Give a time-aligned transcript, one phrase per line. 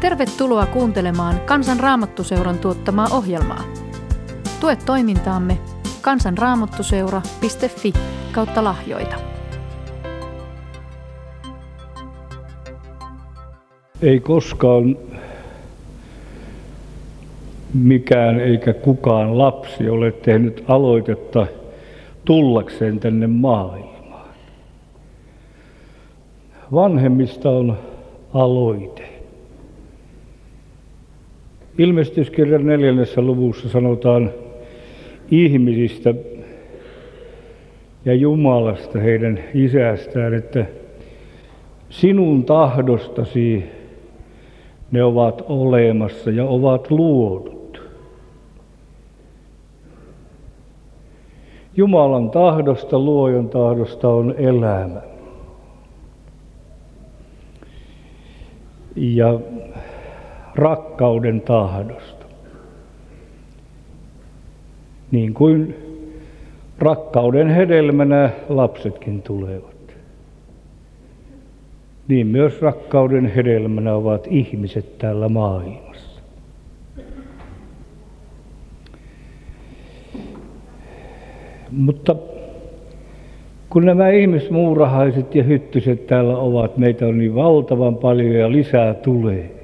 [0.00, 3.64] Tervetuloa kuuntelemaan Kansan Raamattuseuran tuottamaa ohjelmaa.
[4.60, 5.58] Tue toimintaamme
[6.02, 7.92] kansanraamattuseura.fi
[8.32, 9.16] kautta lahjoita.
[14.02, 14.96] Ei koskaan
[17.74, 21.46] mikään eikä kukaan lapsi ole tehnyt aloitetta
[22.24, 24.28] tullakseen tänne maailmaan.
[26.72, 27.78] Vanhemmista on
[28.34, 29.17] aloite.
[31.78, 34.30] Ilmestyskirjan neljännessä luvussa sanotaan
[35.30, 36.14] ihmisistä
[38.04, 40.66] ja Jumalasta, heidän isästään, että
[41.90, 43.64] sinun tahdostasi
[44.90, 47.82] ne ovat olemassa ja ovat luodut.
[51.76, 55.00] Jumalan tahdosta, luojan tahdosta on elämä.
[58.96, 59.40] Ja
[60.58, 62.26] rakkauden tahdosta.
[65.10, 65.74] Niin kuin
[66.78, 69.78] rakkauden hedelmänä lapsetkin tulevat.
[72.08, 76.20] Niin myös rakkauden hedelmänä ovat ihmiset täällä maailmassa.
[81.70, 82.16] Mutta
[83.70, 89.57] kun nämä ihmismuurahaiset ja hyttyset täällä ovat, meitä on niin valtavan paljon ja lisää tulee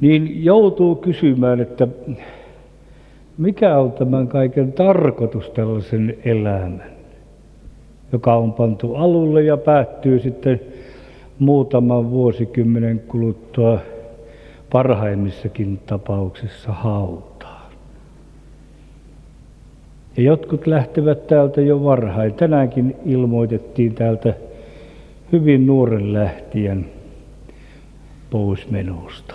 [0.00, 1.88] niin joutuu kysymään, että
[3.38, 6.90] mikä on tämän kaiken tarkoitus tällaisen elämän,
[8.12, 10.60] joka on pantu alulle ja päättyy sitten
[11.38, 13.78] muutaman vuosikymmenen kuluttua
[14.72, 17.72] parhaimmissakin tapauksissa hautaan.
[20.16, 22.34] Ja jotkut lähtevät täältä jo varhain.
[22.34, 24.34] Tänäänkin ilmoitettiin täältä
[25.32, 26.86] hyvin nuoren lähtien
[28.30, 29.34] pois menosta.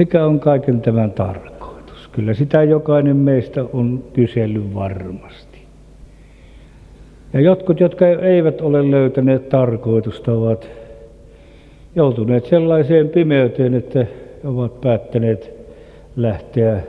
[0.00, 2.08] Mikä on kaiken tämän tarkoitus?
[2.12, 5.58] Kyllä sitä jokainen meistä on kysellyt varmasti.
[7.32, 10.68] Ja jotkut, jotka eivät ole löytäneet tarkoitusta, ovat
[11.94, 14.06] joutuneet sellaiseen pimeyteen, että
[14.44, 15.50] ovat päättäneet
[16.16, 16.80] lähteä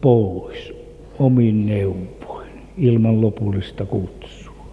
[0.00, 0.74] pois
[1.18, 4.66] omin neuvoin ilman lopullista kutsua.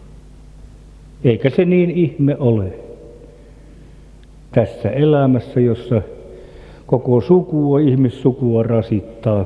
[1.23, 2.73] Eikä se niin ihme ole
[4.51, 6.01] tässä elämässä, jossa
[6.89, 9.45] koko sukua, ihmissukua rasittaa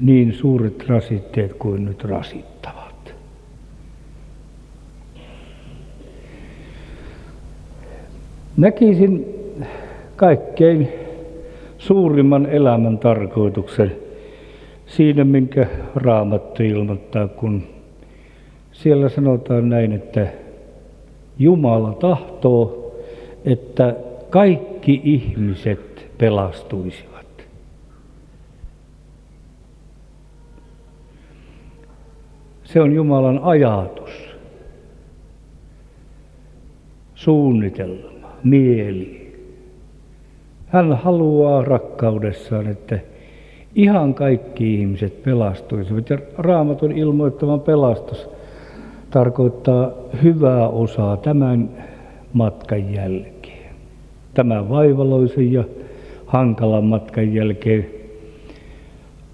[0.00, 3.14] niin suuret rasitteet kuin nyt rasittavat.
[8.56, 9.26] Näkisin
[10.16, 10.88] kaikkein
[11.78, 13.92] suurimman elämän tarkoituksen
[14.86, 17.62] siinä, minkä Raamattu ilmoittaa, kun
[18.72, 20.26] siellä sanotaan näin, että
[21.38, 22.92] Jumala tahtoo,
[23.44, 23.94] että
[24.36, 27.26] kaikki ihmiset pelastuisivat.
[32.64, 34.10] Se on Jumalan ajatus,
[37.14, 39.36] suunnitelma, mieli.
[40.66, 42.98] Hän haluaa rakkaudessaan, että
[43.74, 46.10] ihan kaikki ihmiset pelastuisivat.
[46.10, 48.28] Ja raamatun ilmoittavan pelastus
[49.10, 49.90] tarkoittaa
[50.22, 51.70] hyvää osaa tämän
[52.32, 53.35] matkan jälkeen
[54.36, 55.64] tämän vaivaloisen ja
[56.26, 57.86] hankalan matkan jälkeen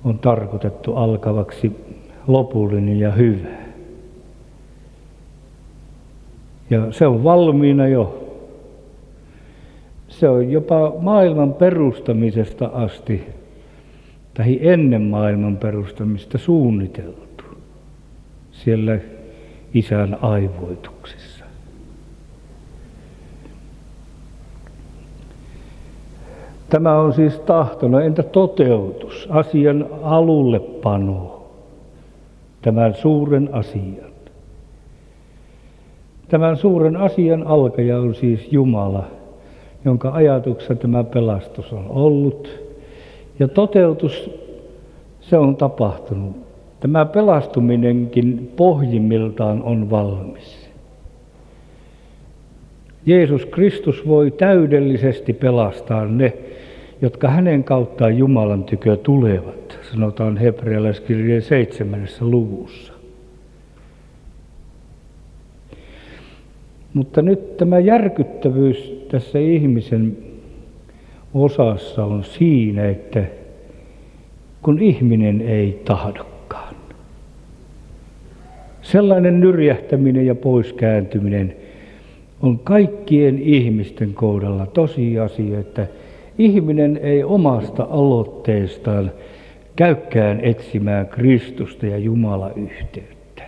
[0.04, 1.72] on tarkoitettu alkavaksi
[2.26, 3.48] lopullinen ja hyvä.
[6.70, 8.18] Ja se on valmiina jo.
[10.08, 13.22] Se on jopa maailman perustamisesta asti,
[14.34, 17.44] tai ennen maailman perustamista suunniteltu
[18.52, 18.98] siellä
[19.74, 21.31] isän aivoituksessa.
[26.72, 28.03] Tämä on siis tahtona.
[28.03, 31.44] Entä toteutus, asian alulle pano,
[32.62, 34.12] tämän suuren asian?
[36.29, 39.05] Tämän suuren asian alkaja on siis Jumala,
[39.85, 42.49] jonka ajatuksessa tämä pelastus on ollut.
[43.38, 44.31] Ja toteutus,
[45.20, 46.37] se on tapahtunut.
[46.81, 50.70] Tämä pelastuminenkin pohjimmiltaan on valmis.
[53.06, 56.32] Jeesus Kristus voi täydellisesti pelastaa ne,
[57.02, 62.93] jotka hänen kauttaan Jumalan tykö tulevat, sanotaan hebrealaiskirjeen seitsemännessä luvussa.
[66.94, 70.16] Mutta nyt tämä järkyttävyys tässä ihmisen
[71.34, 73.25] osassa on siinä, että
[74.62, 76.75] kun ihminen ei tahdokaan.
[78.82, 81.56] Sellainen nyrjähtäminen ja poiskääntyminen
[82.43, 85.87] on kaikkien ihmisten kohdalla tosiasia, että
[86.44, 89.11] ihminen ei omasta aloitteestaan
[89.77, 93.43] käykään etsimään Kristusta ja Jumala yhteyttä.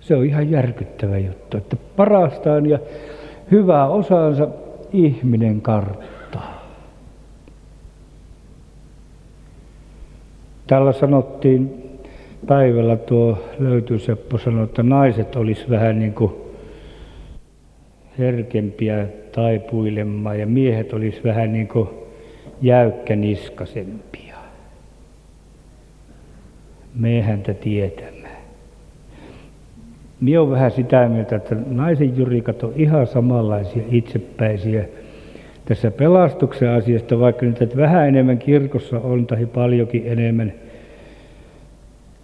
[0.00, 2.78] Se on ihan järkyttävä juttu, että parastaan ja
[3.50, 4.48] hyvää osaansa
[4.92, 6.62] ihminen karttaa.
[10.66, 11.90] Täällä sanottiin
[12.46, 16.32] päivällä tuo löytyseppo sanoi, että naiset olisi vähän niin kuin
[18.18, 21.88] herkempiä taipuilemaan ja miehet olisi vähän niin kuin
[22.62, 24.36] jäykkäniskasempia.
[26.94, 28.42] Me häntä tietämään.
[30.20, 34.84] Minä olen vähän sitä mieltä, että naisen jurikat on ihan samanlaisia itsepäisiä
[35.64, 40.52] tässä pelastuksen asiasta, vaikka nyt että vähän enemmän kirkossa on tai paljonkin enemmän,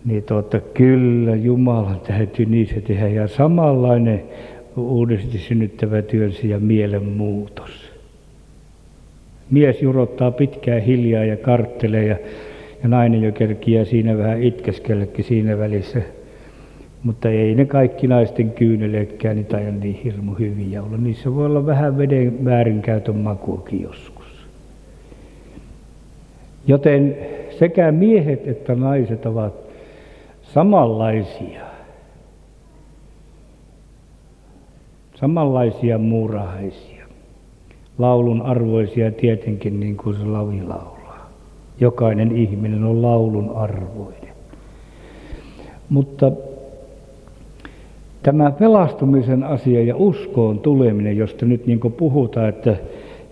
[0.05, 4.23] niin tuota, kyllä Jumalan täytyy niissä tehdä ja samanlainen
[4.81, 7.93] uudesti synnyttävä työnsi ja mielenmuutos.
[9.51, 12.17] Mies jurottaa pitkään hiljaa ja karttelee ja,
[12.83, 16.03] ja nainen jo kerkiää siinä vähän itkeskellekin siinä välissä.
[17.03, 20.97] Mutta ei ne kaikki naisten kyyneleetkään niin tai niin hirmu hyviä olla.
[20.97, 24.27] Niissä voi olla vähän veden väärinkäytön makuakin joskus.
[26.67, 27.17] Joten
[27.59, 29.55] sekä miehet että naiset ovat
[30.43, 31.68] samanlaisia
[35.21, 37.05] samanlaisia muurahaisia.
[37.99, 41.31] Laulun arvoisia tietenkin niin kuin se lavi laulaa.
[41.81, 44.35] Jokainen ihminen on laulun arvoinen.
[45.89, 46.33] Mutta
[48.23, 52.77] tämä pelastumisen asia ja uskoon tuleminen, josta nyt niin puhutaan, että,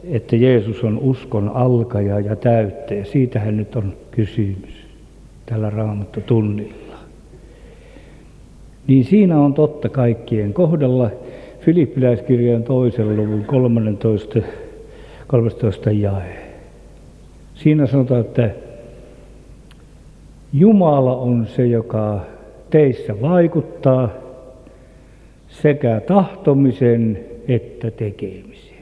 [0.04, 4.86] että Jeesus on uskon alkaja ja täyttäjä, siitähän nyt on kysymys
[5.46, 6.96] tällä raamattu tunnilla.
[8.86, 11.10] Niin siinä on totta kaikkien kohdalla,
[11.66, 14.38] Filippiläiskirjan toisen luvun 13,
[15.26, 16.36] 13 jae.
[17.54, 18.50] Siinä sanotaan, että
[20.52, 22.20] Jumala on se, joka
[22.70, 24.08] teissä vaikuttaa
[25.48, 28.76] sekä tahtomisen että tekemisen.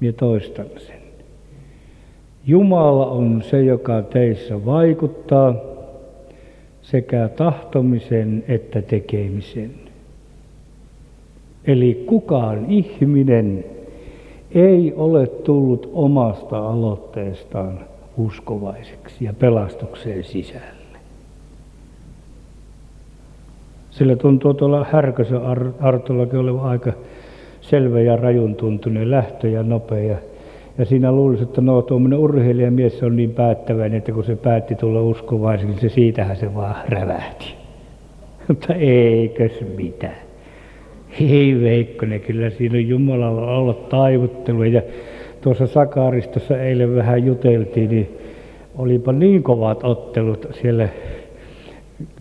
[0.00, 1.02] Ja toistan sen.
[2.46, 5.71] Jumala on se, joka teissä vaikuttaa
[6.82, 9.70] sekä tahtomisen että tekemisen.
[11.64, 13.64] Eli kukaan ihminen
[14.54, 17.80] ei ole tullut omasta aloitteestaan
[18.16, 20.82] uskovaiseksi ja pelastukseen sisälle.
[23.90, 25.40] Sillä tuntuu tuolla Härkösen
[25.80, 26.92] Artollakin olevan aika
[27.60, 30.16] selvä ja rajun tuntunen lähtö ja nopea
[30.78, 35.02] ja siinä luulisi, että no tuommoinen urheilijamies on niin päättäväinen, että kun se päätti tulla
[35.02, 37.54] uskovaiseksi, niin se siitähän se vaan rävähti.
[38.48, 40.16] Mutta eikös mitään.
[41.20, 44.62] Ei Veikkonen, kyllä siinä on Jumalalla ollut taivuttelu.
[44.62, 44.82] Ja
[45.40, 48.18] tuossa Sakaristossa eilen vähän juteltiin, niin
[48.78, 50.88] olipa niin kovat ottelut siellä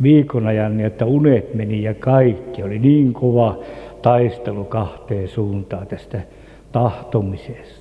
[0.04, 2.64] viikon ajan, niin että unet meni ja kaikki.
[2.64, 3.60] Oli niin kova
[4.02, 6.22] taistelu kahteen suuntaan tästä
[6.72, 7.81] tahtomisesta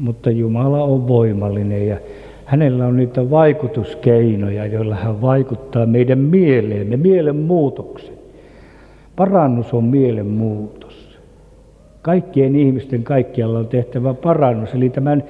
[0.00, 1.96] mutta Jumala on voimallinen ja
[2.44, 8.14] hänellä on niitä vaikutuskeinoja, joilla hän vaikuttaa meidän mieleemme, mielen muutoksen.
[9.16, 11.18] Parannus on mielen muutos.
[12.02, 15.24] Kaikkien ihmisten kaikkialla on tehtävä parannus, eli tämän,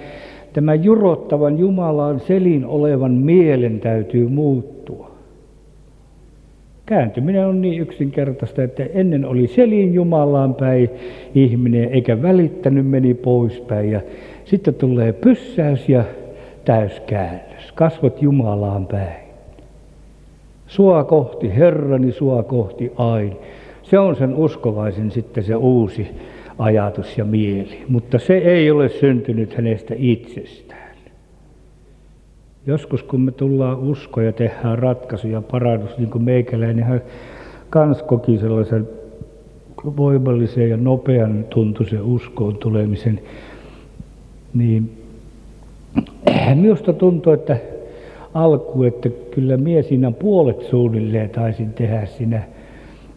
[0.53, 5.11] tämän jurottavan Jumalaan selin olevan mielen täytyy muuttua.
[6.87, 10.91] Kääntyminen on niin yksinkertaista, että ennen oli selin Jumalaan päin
[11.35, 13.91] ihminen, eikä välittänyt, meni poispäin.
[13.91, 14.01] Ja
[14.49, 16.05] sitten tulee pyssäys ja
[16.65, 17.73] täyskäännös.
[17.75, 19.29] Kasvot Jumalaan päin.
[20.67, 23.35] Sua kohti Herrani, sua kohti aina.
[23.83, 26.07] Se on sen uskovaisen sitten se uusi
[26.59, 27.85] ajatus ja mieli.
[27.89, 30.97] Mutta se ei ole syntynyt hänestä itsestään.
[32.67, 37.03] Joskus kun me tullaan usko ja tehdään ratkaisu ja parannus, niin kuin meikäläinen hän
[37.71, 38.89] kans koki sellaisen
[39.97, 43.21] voimallisen ja nopean tuntuisen uskoon tulemisen,
[44.55, 44.91] niin
[46.55, 47.57] minusta tuntuu, että
[48.35, 52.43] alku, että kyllä mie siinä puolet suunnilleen taisin tehdä siinä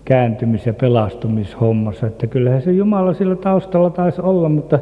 [0.05, 2.07] kääntymis- ja pelastumishommassa.
[2.07, 4.79] Että kyllähän se Jumala sillä taustalla taisi olla, mutta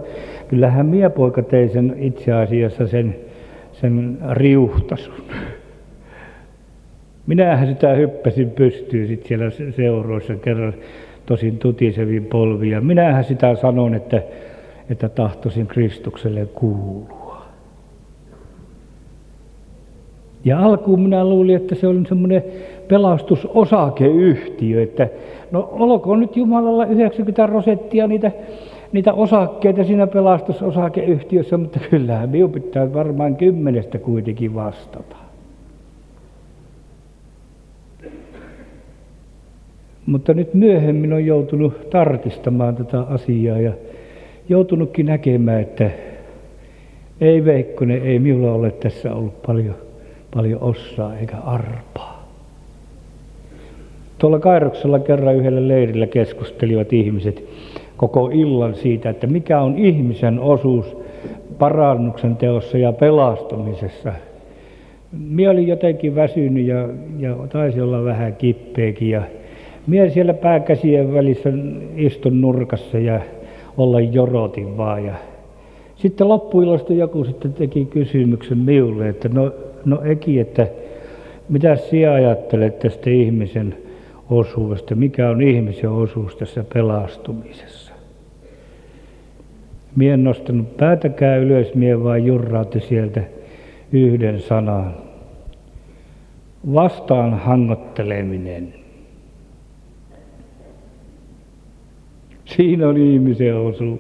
[0.48, 3.16] kyllähän mie poika tei sen itse asiassa sen,
[3.74, 5.14] sen riuhtasun.
[7.28, 10.74] Minähän sitä hyppäsin pystyyn sit siellä seuroissa kerran
[11.26, 12.82] tosin tutisevin polvia.
[12.82, 14.22] Minähän sitä sanon, että
[14.90, 17.42] että tahtoisin Kristukselle kuulua.
[20.46, 22.44] Ja alkuun minä luulin, että se on semmoinen
[22.88, 25.10] pelastusosakeyhtiö, että
[25.52, 28.32] no olkoon nyt Jumalalla 90 prosenttia niitä,
[28.92, 35.16] niitä osakkeita siinä pelastusosakeyhtiössä, mutta kyllähän minun pitää varmaan kymmenestä kuitenkin vastata.
[40.06, 43.74] Mutta nyt myöhemmin on joutunut tarkistamaan tätä asiaa ja
[44.50, 45.90] joutunutkin näkemään, että
[47.22, 49.76] ei Veikkonen, ei minulla ole tässä ollut paljon,
[50.34, 52.30] paljon ossaa eikä arpaa.
[54.18, 57.44] Tuolla Kairoksella kerran yhdellä leirillä keskustelivat ihmiset
[57.98, 60.98] koko illan siitä, että mikä on ihmisen osuus
[61.60, 64.14] parannuksen teossa ja pelastumisessa.
[65.12, 66.90] Minä olin jotenkin väsynyt ja,
[67.20, 69.22] ja taisi olla vähän kippeekin ja
[70.14, 71.50] siellä pääkäsien välissä
[71.96, 73.20] istun nurkassa ja
[73.78, 75.06] olla jorotin vaan.
[75.06, 75.14] Ja
[75.96, 79.52] sitten loppuillasta joku sitten teki kysymyksen minulle, että no,
[79.86, 80.68] no Eki, että
[81.50, 83.78] mitä sinä ajattelet tästä ihmisen
[84.30, 87.94] osuudesta, mikä on ihmisen osuus tässä pelastumisessa?
[89.96, 93.24] Mie en nostanut päätäkään ylös, mie vaan jurrautti sieltä
[93.92, 94.94] yhden sanan.
[96.74, 98.79] Vastaan hangotteleminen.
[102.56, 104.00] Siinä on ihmisen osuus.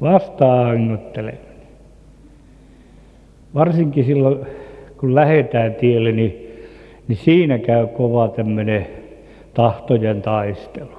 [0.00, 1.48] Vastaangotteleminen.
[3.54, 4.38] Varsinkin silloin,
[5.00, 6.46] kun lähdetään tielle, niin,
[7.08, 8.86] niin siinä käy kova tämmöinen
[9.54, 10.98] tahtojen taistelu.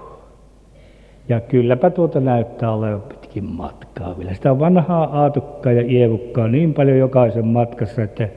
[1.29, 4.33] Ja kylläpä tuota näyttää olevan pitkin matkaa vielä.
[4.33, 8.29] Sitä vanhaa aatukkaa ja ievukkaa niin paljon jokaisen matkassa, että,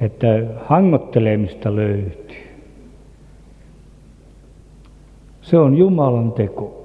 [0.00, 0.26] että
[0.64, 2.42] hangottelemista löytyy.
[5.42, 6.81] Se on Jumalan teko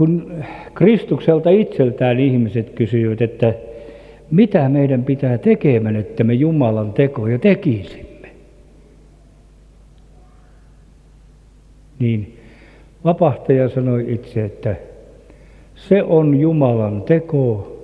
[0.00, 0.32] kun
[0.74, 3.54] Kristukselta itseltään ihmiset kysyivät, että
[4.30, 8.28] mitä meidän pitää tekemään, että me Jumalan tekoja tekisimme.
[11.98, 12.38] Niin
[13.04, 14.76] vapahtaja sanoi itse, että
[15.74, 17.76] se on Jumalan teko,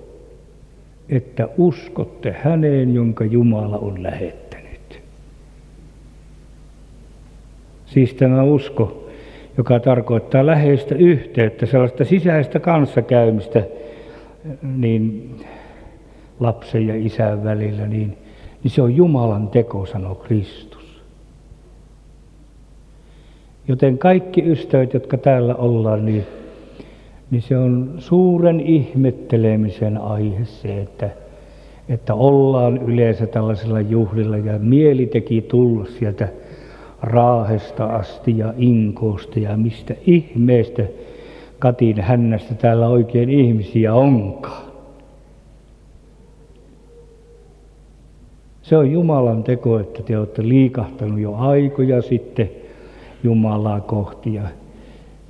[1.08, 5.02] että uskotte häneen, jonka Jumala on lähettänyt.
[7.86, 9.05] Siis tämä usko
[9.58, 13.62] joka tarkoittaa läheistä yhteyttä, sellaista sisäistä kanssakäymistä
[14.62, 15.30] niin
[16.40, 18.18] lapsen ja isän välillä, niin,
[18.62, 21.02] niin se on Jumalan teko, sanoo Kristus.
[23.68, 26.26] Joten kaikki ystävät, jotka täällä ollaan, niin,
[27.30, 31.10] niin se on suuren ihmettelemisen aihe se, että,
[31.88, 36.28] että ollaan yleensä tällaisilla juhlilla ja mieli teki tulla sieltä
[37.06, 40.82] Raahesta asti ja Inkoosta ja mistä ihmeestä
[41.58, 44.66] Katin hännästä täällä oikein ihmisiä onkaan.
[48.62, 52.50] Se on Jumalan teko, että te olette liikahtanut jo aikoja sitten
[53.24, 54.34] Jumalaa kohti.
[54.34, 54.42] Ja,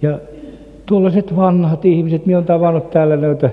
[0.02, 0.18] ja
[0.86, 3.50] tuollaiset vanhat ihmiset, minä olen tavannut täällä näitä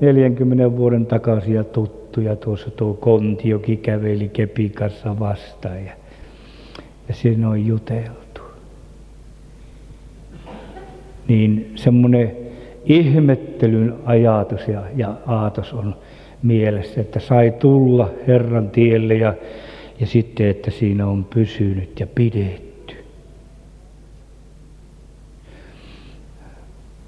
[0.00, 2.36] 40 vuoden takaisia tuttuja.
[2.36, 5.78] Tuossa tuo Kontiokin käveli kepin kanssa vastaan.
[7.08, 8.40] Ja siinä on juteltu.
[11.28, 12.36] Niin semmoinen
[12.84, 15.94] ihmettelyn ajatus ja, ja aatos on
[16.42, 19.34] mielessä, että sai tulla Herran tielle ja,
[20.00, 22.96] ja sitten, että siinä on pysynyt ja pidetty.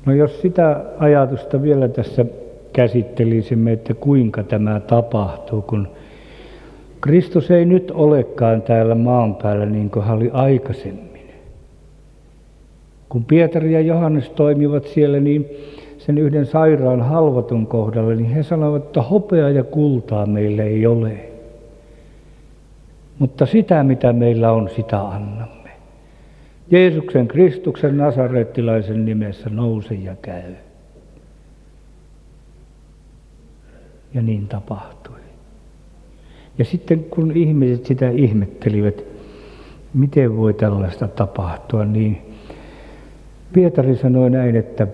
[0.07, 2.25] No jos sitä ajatusta vielä tässä
[2.73, 5.89] käsittelisimme, että kuinka tämä tapahtuu, kun
[7.01, 11.09] Kristus ei nyt olekaan täällä maan päällä niin kuin hän oli aikaisemmin.
[13.09, 15.47] Kun Pietari ja Johannes toimivat siellä, niin
[15.99, 21.29] sen yhden sairaan halvatun kohdalla, niin he sanoivat, että hopea ja kultaa meillä ei ole.
[23.19, 25.71] Mutta sitä, mitä meillä on, sitä annamme.
[26.71, 30.53] Jeesuksen Kristuksen nasarettilaisen nimessä nouse ja käy.
[34.15, 35.28] Ja niin tapahtui.
[36.59, 39.05] Ja sitten kun ihmiset sitä ihmettelivät,
[39.95, 42.19] miten voi tällaista tapahtua, niin
[43.53, 44.87] Pietari sanoi näin, että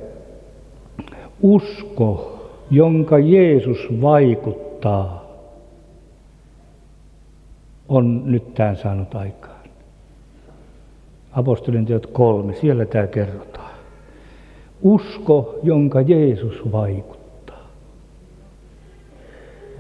[1.42, 2.40] usko,
[2.70, 5.24] jonka Jeesus vaikuttaa,
[7.88, 9.54] on nyt tämän saanut aikaan.
[11.32, 13.74] Apostolin teot kolme, siellä tämä kerrotaan.
[14.82, 17.23] Usko, jonka Jeesus vaikuttaa.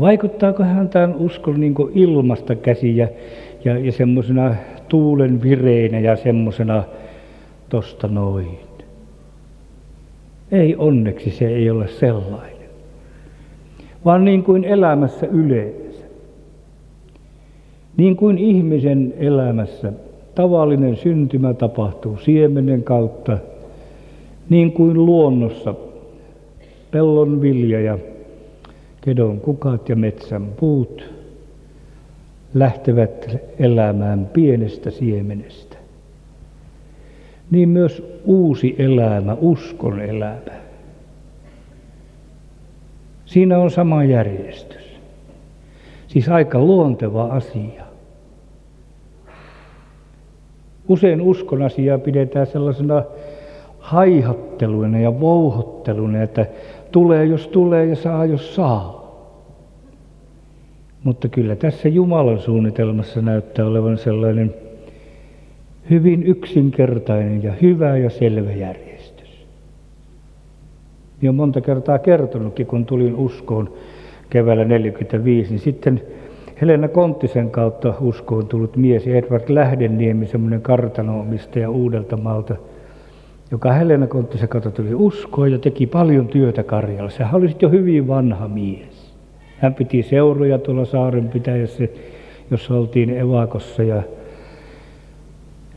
[0.00, 3.08] Vaikuttaako hän tämän uskon niin ilmasta käsi ja,
[3.64, 4.54] ja, ja semmoisena
[4.88, 6.84] tuulen vireinä ja semmoisena
[7.68, 8.58] tosta noin?
[10.52, 12.68] Ei onneksi se ei ole sellainen.
[14.04, 16.04] Vaan niin kuin elämässä yleensä.
[17.96, 19.92] Niin kuin ihmisen elämässä
[20.34, 23.38] tavallinen syntymä tapahtuu siemenen kautta,
[24.48, 25.74] niin kuin luonnossa
[26.90, 27.98] pellon vilja ja
[29.04, 31.04] kedon kukat ja metsän puut
[32.54, 35.76] lähtevät elämään pienestä siemenestä.
[37.50, 40.64] Niin myös uusi elämä, uskon elämä.
[43.26, 45.00] Siinä on sama järjestys.
[46.08, 47.84] Siis aika luonteva asia.
[50.88, 53.02] Usein uskon asiaa pidetään sellaisena
[53.78, 56.46] haihatteluna ja vouhotteluna, että
[56.94, 59.04] tulee jos tulee ja saa jos saa.
[61.04, 64.54] Mutta kyllä tässä Jumalan suunnitelmassa näyttää olevan sellainen
[65.90, 69.46] hyvin yksinkertainen ja hyvä ja selvä järjestys.
[71.20, 73.72] Niin on monta kertaa kertonutkin, kun tulin uskoon
[74.30, 76.02] keväällä 45, niin sitten
[76.60, 82.56] Helena Konttisen kautta uskoon tullut mies Edward Lähdeniemi, semmoinen kartanomistaja Uudeltamaalta,
[83.54, 87.24] joka Helena Konttisen kautta tuli uskoon ja teki paljon työtä Karjalassa.
[87.24, 89.14] Hän oli jo hyvin vanha mies.
[89.58, 91.88] Hän piti seuroja tuolla saaren pitäjässä,
[92.50, 94.02] jossa oltiin evakossa ja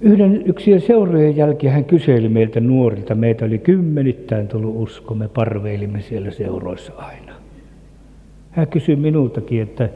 [0.01, 6.01] Yhden yksien seurojen jälkeen hän kyseli meiltä nuorilta, meitä oli kymmenittäin tullut usko, me parveilimme
[6.01, 7.34] siellä seuroissa aina.
[8.51, 9.89] Hän kysyi minultakin, että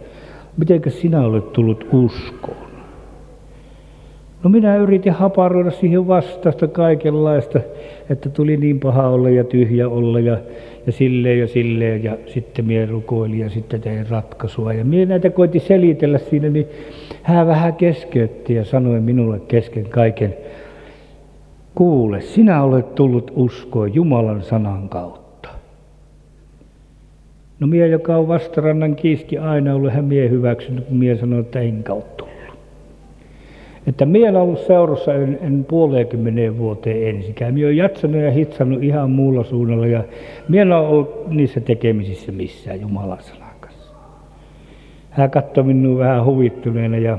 [0.58, 2.71] miten sinä olet tullut uskoon?
[4.44, 7.60] No minä yritin haparoida siihen vastausta kaikenlaista,
[8.10, 10.38] että tuli niin paha olla ja tyhjä olla ja,
[10.86, 14.74] ja silleen ja silleen ja sitten minä rukoilin ja sitten tein ratkaisua.
[14.74, 16.68] Ja minä näitä koitin selitellä siinä, niin
[17.24, 20.34] hän vähän keskeytti ja sanoi minulle kesken kaiken,
[21.76, 25.50] kuule, sinä olet tullut uskoon Jumalan sanan kautta.
[27.60, 31.60] No mie, joka on vastarannan kiiski aina ollut, hän mie hyväksynyt, kun mie sanoi, että
[31.60, 32.31] en kautta
[33.88, 37.54] että minä olen ollut seurassa en, en puoleenkymmeneen vuoteen ensikään.
[37.54, 40.04] Minä olen jatsanut ja hitsannut ihan muulla suunnalla ja
[40.50, 43.94] minä en ole ollut niissä tekemisissä missään Jumalan sanan kanssa.
[45.10, 47.18] Hän katsoi minua vähän huvittuneena ja,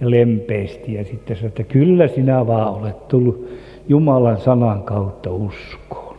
[0.00, 3.48] ja lempeästi ja sitten sanoi, että kyllä sinä vaan olet tullut
[3.88, 6.16] Jumalan sanan kautta uskoon.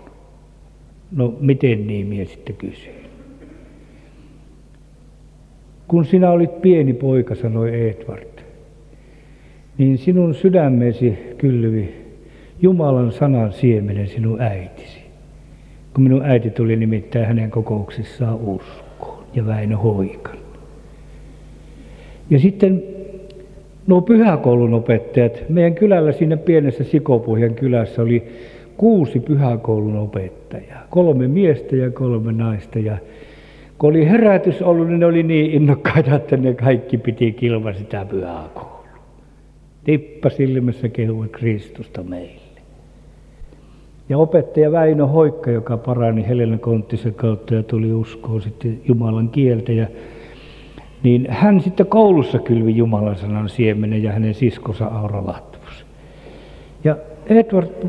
[1.15, 3.03] No miten niin, minä sitten kysyin.
[5.87, 8.32] Kun sinä olit pieni poika, sanoi Edward,
[9.77, 12.03] niin sinun sydämesi kylvi
[12.61, 14.99] Jumalan sanan siemenen sinun äitisi.
[15.93, 20.37] Kun minun äiti tuli nimittäin hänen kokouksissaan uskoon ja Väinö Hoikan.
[22.29, 22.83] Ja sitten
[23.87, 28.23] nuo pyhäkoulun opettajat, meidän kylällä siinä pienessä Sikopohjan kylässä oli
[28.77, 32.79] kuusi pyhäkoulun opettajaa, kolme miestä ja kolme naista.
[32.79, 32.97] Ja
[33.77, 38.05] kun oli herätys ollut, niin ne oli niin innokkaita, että ne kaikki piti kilva sitä
[38.05, 38.72] pyhäkoulua
[39.83, 42.43] tippa silmässä kehui Kristusta meille.
[44.09, 49.71] Ja opettaja Väinö Hoikka, joka parani Helena Konttisen kautta ja tuli uskoon sitten Jumalan kieltä.
[49.71, 49.87] Ja,
[51.03, 55.85] niin hän sitten koulussa kylvi Jumalan sanan siemenen ja hänen siskonsa Aura Latvus.
[56.83, 57.87] Ja Edward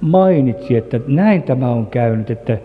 [0.00, 2.58] mainitsi, että näin tämä on käynyt, että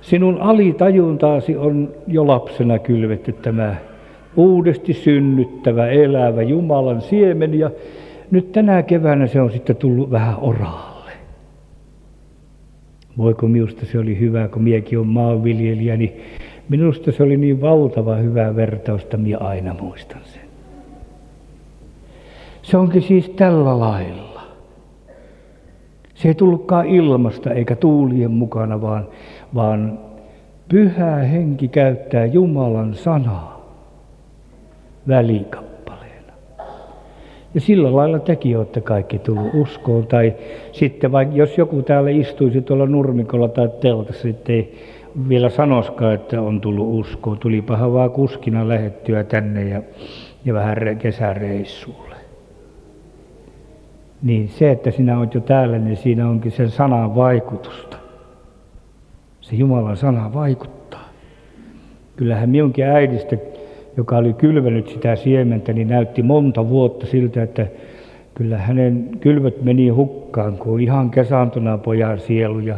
[0.00, 3.76] sinun alitajuntaasi on jo lapsena kylvetty tämä
[4.36, 7.70] uudesti synnyttävä, elävä Jumalan siemen ja
[8.30, 11.12] nyt tänä keväänä se on sitten tullut vähän oraalle.
[13.18, 16.20] Voiko minusta se oli hyvä, kun miekin on maanviljelijä, niin
[16.68, 20.42] minusta se oli niin valtava hyvä vertaus, että minä aina muistan sen.
[22.62, 24.42] Se onkin siis tällä lailla.
[26.14, 29.08] Se ei tullutkaan ilmasta eikä tuulien mukana, vaan,
[29.54, 29.98] vaan
[30.68, 33.55] pyhä henki käyttää Jumalan sanaa
[35.08, 36.32] välikappaleena.
[37.54, 40.06] Ja sillä lailla tekin olette kaikki tullut uskoon.
[40.06, 40.34] Tai
[40.72, 44.74] sitten vaikka jos joku täällä istuisi tuolla nurmikolla tai teltassa, sitten ei
[45.28, 47.38] vielä sanoskaan, että on tullut uskoon.
[47.38, 49.82] Tulipahan vaan kuskina lähettyä tänne ja,
[50.44, 52.16] ja vähän kesäreissulle.
[54.22, 57.96] Niin se, että sinä olet jo täällä, niin siinä onkin sen sanan vaikutusta.
[59.40, 61.08] Se Jumalan sana vaikuttaa.
[62.16, 63.36] Kyllähän minunkin äidistä
[63.96, 67.66] joka oli kylvänyt sitä siementä, niin näytti monta vuotta siltä, että
[68.34, 72.76] kyllä hänen kylvöt meni hukkaan, kun ihan kesaantuna pojan sielu ja,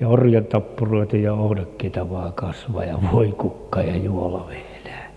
[0.00, 5.10] ja orjan tappuroita ja ohdakkeita vaan kasvaa ja voi kukka ja juola vedää.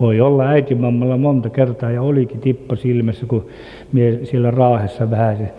[0.00, 3.46] Voi olla äitimammalla monta kertaa ja olikin tippa silmässä, kun
[3.92, 5.50] mie siellä Raahessa vähän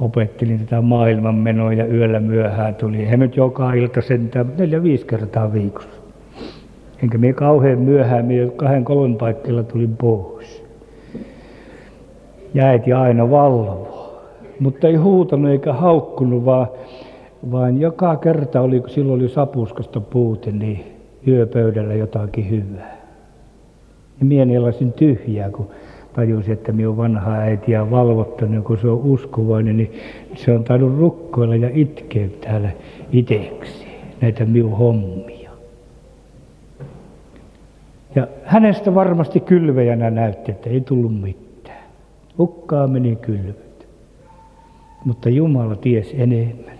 [0.00, 3.10] opettelin tätä maailmanmenoa ja yöllä myöhään tuli.
[3.10, 5.95] He nyt joka ilta sentään neljä viisi kertaa viikossa.
[7.02, 10.64] Enkä me kauhean myöhään, me kahden kolmen paikkeilla tulin pois.
[12.54, 13.96] Ja äiti aina valvoo.
[14.60, 16.66] Mutta ei huutanut eikä haukkunut, vaan,
[17.52, 20.84] vaan joka kerta oli, kun silloin oli sapuskasta puute, niin
[21.28, 22.96] yöpöydällä jotakin hyvää.
[24.20, 24.54] Ja mieni
[24.96, 25.70] tyhjää, kun
[26.12, 29.92] tajusin, että minun vanha äiti on valvottanut, kun se on uskovainen, niin
[30.34, 32.70] se on tainnut rukkoilla ja itkeä täällä
[33.12, 33.86] iteksi
[34.20, 35.35] näitä minun hommia.
[38.16, 41.84] Ja hänestä varmasti kylvejänä näytti, että ei tullut mitään.
[42.38, 43.88] Hukkaa meni kylvyt.
[45.04, 46.78] Mutta Jumala ties enemmän.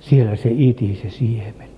[0.00, 1.68] Siellä se iti se siemen.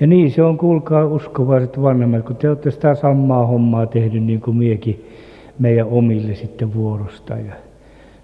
[0.00, 4.40] Ja niin se on, kuulkaa uskovaiset vanhemmat, kun te olette sitä samaa hommaa tehnyt niin
[4.40, 5.10] kuin miekin
[5.58, 7.34] meidän omille sitten vuorosta.
[7.34, 7.54] Ja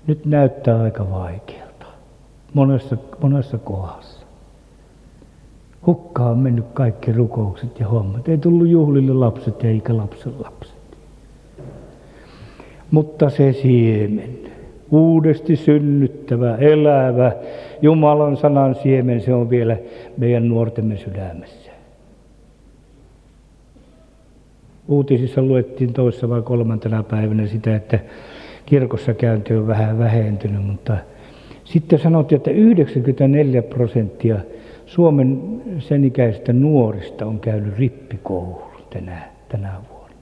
[0.06, 1.86] nyt näyttää aika vaikealta
[2.54, 4.19] monessa, monessa kohdassa.
[5.90, 8.28] Hukkaan mennyt kaikki rukoukset ja hommat.
[8.28, 10.76] Ei tullut juhlille lapset eikä lapsen lapset.
[12.90, 14.38] Mutta se siemen,
[14.90, 17.32] uudesti synnyttävä, elävä,
[17.82, 19.76] Jumalan sanan siemen, se on vielä
[20.16, 21.70] meidän nuortemme sydämessä.
[24.88, 27.98] Uutisissa luettiin toissa vai kolmantena päivänä sitä, että
[28.66, 30.96] kirkossa käynti on vähän vähentynyt, mutta
[31.64, 34.36] sitten sanottiin, että 94 prosenttia
[34.90, 40.16] Suomen sen ikäisistä nuorista on käynyt rippikoulun tänä, tänä vuonna.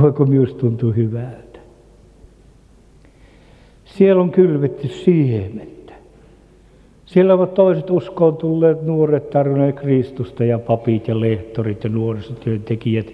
[0.00, 1.58] Voiko myös tuntua hyvältä?
[3.84, 5.92] Siellä on kylvetty siementä.
[7.06, 13.06] Siellä ovat toiset uskoon tulleet nuoret tarjonneet Kristusta ja papit ja lehtorit ja nuorisotyöntekijät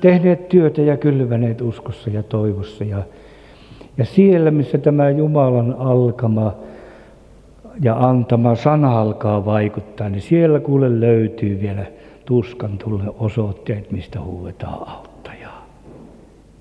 [0.00, 2.84] tehneet työtä ja kylväneet uskossa ja toivossa.
[2.84, 3.02] Ja,
[3.98, 6.54] ja siellä, missä tämä Jumalan alkama
[7.80, 11.86] ja antama sana alkaa vaikuttaa, niin siellä kuule löytyy vielä
[12.24, 15.66] tuskan tulle osoitteet, mistä huudetaan auttajaa.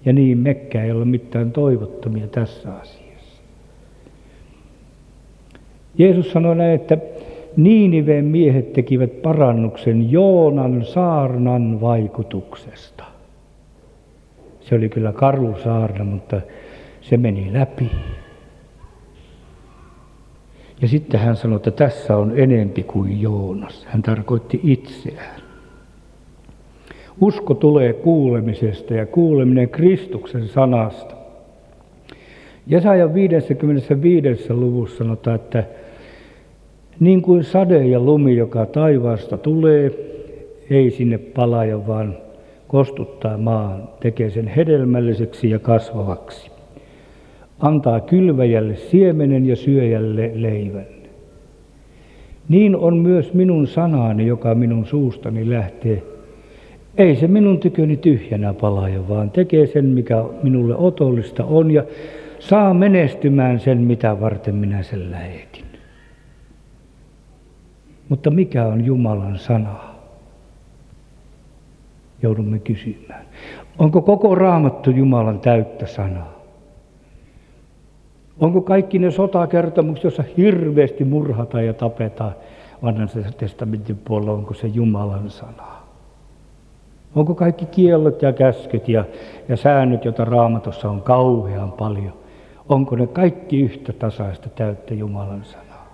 [0.06, 3.42] Ja niin mekkä ei ole mitään toivottomia tässä asiassa.
[5.98, 6.98] Jeesus sanoi näin, että
[7.58, 13.04] Niiniveen miehet tekivät parannuksen Joonan saarnan vaikutuksesta.
[14.62, 16.42] Se oli kyllä karu saarna, mutta
[17.02, 17.92] se meni läpi.
[20.82, 23.86] Ja sitten hän sanoi, että tässä on enempi kuin Joonas.
[23.90, 25.42] Hän tarkoitti itseään.
[27.22, 31.16] Usko tulee kuulemisesta ja kuuleminen Kristuksen sanasta.
[32.68, 34.54] Jesajan 55.
[34.54, 35.64] luvussa sanotaan, että
[37.00, 39.92] niin kuin sade ja lumi, joka taivaasta tulee,
[40.70, 42.18] ei sinne palaja, vaan
[42.68, 46.52] kostuttaa maan, tekee sen hedelmälliseksi ja kasvavaksi.
[47.62, 50.86] Antaa kylväjälle siemenen ja syöjälle leivän.
[52.50, 56.04] Niin on myös minun sanaani, joka minun suustani lähtee.
[56.98, 61.84] Ei se minun tyköni tyhjänä palaja, vaan tekee sen, mikä minulle otollista on ja
[62.40, 65.66] saa menestymään sen, mitä varten minä sen lähetin.
[68.10, 69.92] Mutta mikä on Jumalan sana?
[72.22, 73.26] joudumme kysymään.
[73.80, 76.41] Onko koko raamattu Jumalan täyttä sanaa?
[78.42, 82.36] Onko kaikki ne sotakertomukset, joissa hirveästi murhataan ja tapetaan
[82.84, 85.64] vanhan testamentin puolella, onko se Jumalan sana?
[87.16, 89.06] Onko kaikki kiellot ja käskyt ja,
[89.50, 92.14] ja säännöt, joita raamatossa on kauhean paljon,
[92.70, 95.88] onko ne kaikki yhtä tasaista täyttä Jumalan sanaa?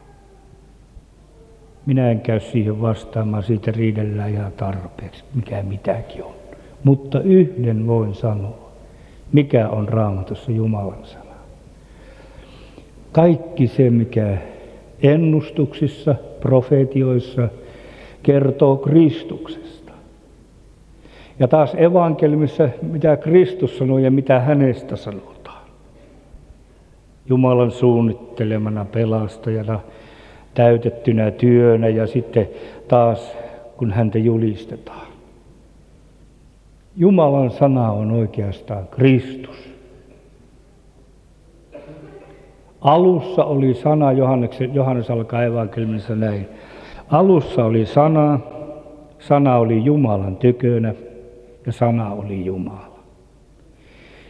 [1.85, 6.33] Minä en käy siihen vastaamaan, siitä riidellään ihan tarpeeksi, mikä mitäkin on.
[6.83, 8.71] Mutta yhden voin sanoa,
[9.31, 11.26] mikä on raamatussa Jumalan sana.
[13.11, 14.37] Kaikki se, mikä
[15.03, 17.49] ennustuksissa, profetioissa
[18.23, 19.91] kertoo Kristuksesta.
[21.39, 25.67] Ja taas evankeliumissa, mitä Kristus sanoo ja mitä hänestä sanotaan.
[27.29, 29.79] Jumalan suunnittelemana pelastajana,
[30.53, 32.49] täytettynä työnä ja sitten
[32.87, 33.37] taas
[33.77, 35.07] kun häntä julistetaan.
[36.95, 39.76] Jumalan sana on oikeastaan Kristus.
[42.81, 46.47] Alussa oli sana, Johannes, Johannes alkaa evankeliumissa näin.
[47.09, 48.39] Alussa oli sana,
[49.19, 50.93] sana oli Jumalan tykönä
[51.65, 52.97] ja sana oli Jumala.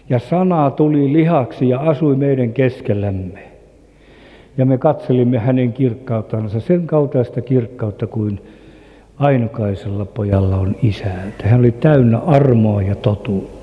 [0.09, 3.43] Ja sana tuli lihaksi ja asui meidän keskellämme.
[4.57, 8.41] Ja me katselimme hänen kirkkauttansa, sen kaltaista kirkkautta kuin
[9.17, 11.43] ainokaisella pojalla on isältä.
[11.47, 13.56] Hän oli täynnä armoa ja totuutta.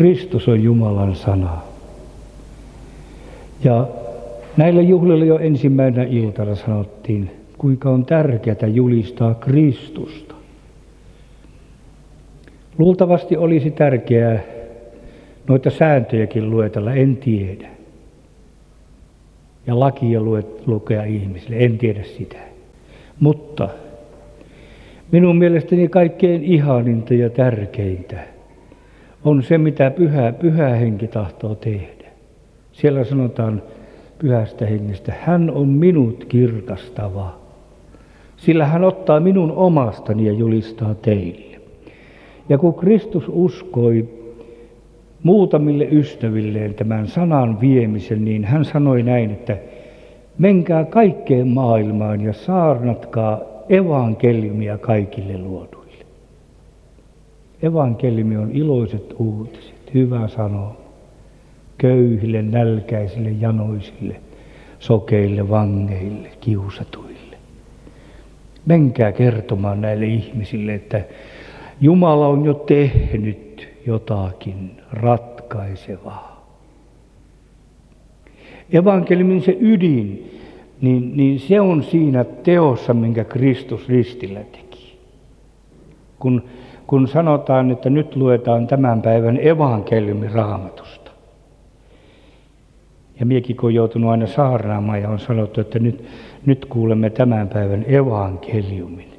[0.00, 1.58] Kristus on Jumalan sana.
[3.64, 3.88] Ja
[4.56, 10.34] näillä juhlilla jo ensimmäisenä iltana sanottiin kuinka on tärkeää julistaa Kristusta.
[12.78, 14.40] Luultavasti olisi tärkeää
[15.48, 17.68] noita sääntöjäkin luetella, en tiedä.
[19.66, 20.20] Ja lakia
[20.66, 22.38] lukea ihmisille, en tiedä sitä.
[23.20, 23.68] Mutta
[25.12, 28.29] minun mielestäni kaikkein ihaninta ja tärkeintä
[29.24, 32.08] on se, mitä pyhä, pyhä henki tahtoo tehdä.
[32.72, 33.62] Siellä sanotaan
[34.18, 37.38] pyhästä hengestä, hän on minut kirkastava,
[38.36, 41.60] sillä hän ottaa minun omastani ja julistaa teille.
[42.48, 44.08] Ja kun Kristus uskoi
[45.22, 49.56] muutamille ystävilleen tämän sanan viemisen, niin hän sanoi näin, että
[50.38, 55.79] menkää kaikkeen maailmaan ja saarnatkaa evankeliumia kaikille luoduille.
[57.62, 60.76] Evankeliumi on iloiset uutiset, hyvä sanoa
[61.78, 64.20] köyhille, nälkäisille, janoisille,
[64.78, 67.36] sokeille, vangeille, kiusatuille.
[68.66, 71.04] Menkää kertomaan näille ihmisille, että
[71.80, 76.30] Jumala on jo tehnyt jotakin ratkaisevaa.
[78.72, 80.30] Evankeliumin se ydin,
[80.80, 84.98] niin, niin se on siinä teossa, minkä Kristus ristillä teki.
[86.18, 86.42] Kun,
[86.90, 91.10] kun sanotaan, että nyt luetaan tämän päivän evankeliumi raamatusta.
[93.20, 96.04] Ja miekin kun on joutunut aina saarnaamaan ja on sanottu, että nyt,
[96.46, 99.10] nyt kuulemme tämän päivän evankeliumin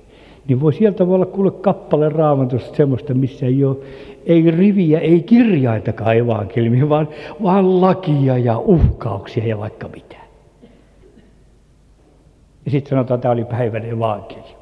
[0.47, 3.77] niin voi sieltä voi olla kuule kappale raamatusta semmoista, missä ei ole
[4.25, 7.07] ei riviä, ei kirjaitakaan evankeliumia, vaan,
[7.43, 10.17] vaan lakia ja uhkauksia ja vaikka mitä.
[12.65, 14.60] Ja sitten sanotaan, että tämä oli päivän evankeliumi.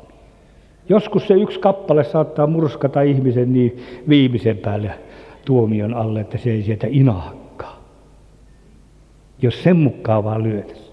[0.89, 3.77] Joskus se yksi kappale saattaa murskata ihmisen niin
[4.09, 4.91] viimeisen päälle
[5.45, 7.83] tuomion alle, että se ei sieltä inahakkaa.
[9.41, 10.89] Jos sen mukaan vaan lyötäisiin.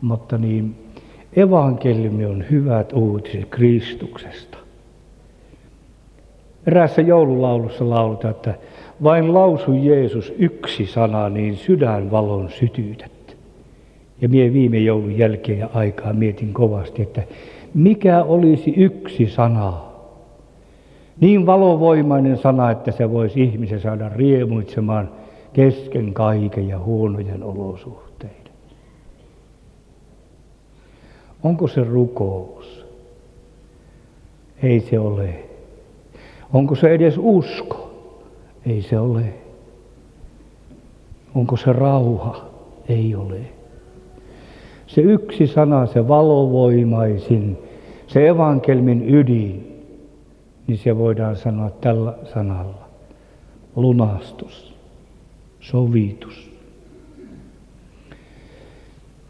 [0.00, 0.74] Mutta niin,
[1.36, 4.58] Evankeliumi on hyvät uutiset Kristuksesta.
[6.66, 8.54] Eräässä joululaulussa laulutaan, että
[9.02, 13.36] vain lausu Jeesus yksi sana, niin sydänvalon sytyytät.
[14.20, 17.22] Ja mie viime joulun jälkeen ja aikaa mietin kovasti, että
[17.74, 19.80] mikä olisi yksi sana,
[21.20, 25.10] niin valovoimainen sana, että se voisi ihmisen saada riemuitsemaan
[25.52, 28.54] kesken kaiken ja huonojen olosuhteiden.
[31.42, 32.86] Onko se rukous?
[34.62, 35.44] Ei se ole.
[36.52, 37.90] Onko se edes usko?
[38.66, 39.34] Ei se ole.
[41.34, 42.44] Onko se rauha?
[42.88, 43.53] Ei ole.
[44.94, 47.58] Se yksi sana, se valovoimaisin,
[48.06, 49.82] se evankelmin ydin,
[50.66, 52.88] niin se voidaan sanoa tällä sanalla.
[53.76, 54.74] Lunastus,
[55.60, 56.50] sovitus.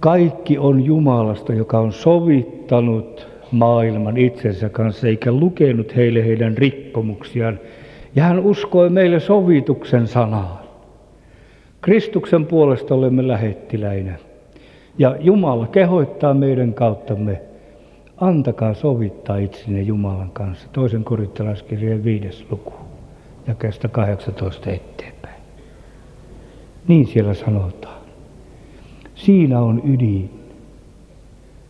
[0.01, 7.59] Kaikki on Jumalasta, joka on sovittanut maailman itsensä kanssa, eikä lukenut heille heidän rikkomuksiaan.
[8.17, 10.65] Ja hän uskoi meille sovituksen sanaan.
[11.81, 14.19] Kristuksen puolesta olemme lähettiläinä.
[14.99, 17.41] Ja Jumala kehottaa meidän kauttamme,
[18.17, 20.69] antakaa sovittaa itsenne Jumalan kanssa.
[20.73, 22.73] Toisen korittalaiskirjeen viides luku,
[23.49, 25.43] jakeesta 18 eteenpäin.
[26.89, 27.99] Niin siellä sanotaan.
[29.15, 30.31] Siinä on ydin.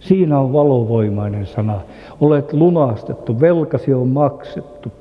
[0.01, 1.81] Siinä on valovoimainen sana.
[2.21, 4.93] Olet lunastettu, velkasi on maksettu.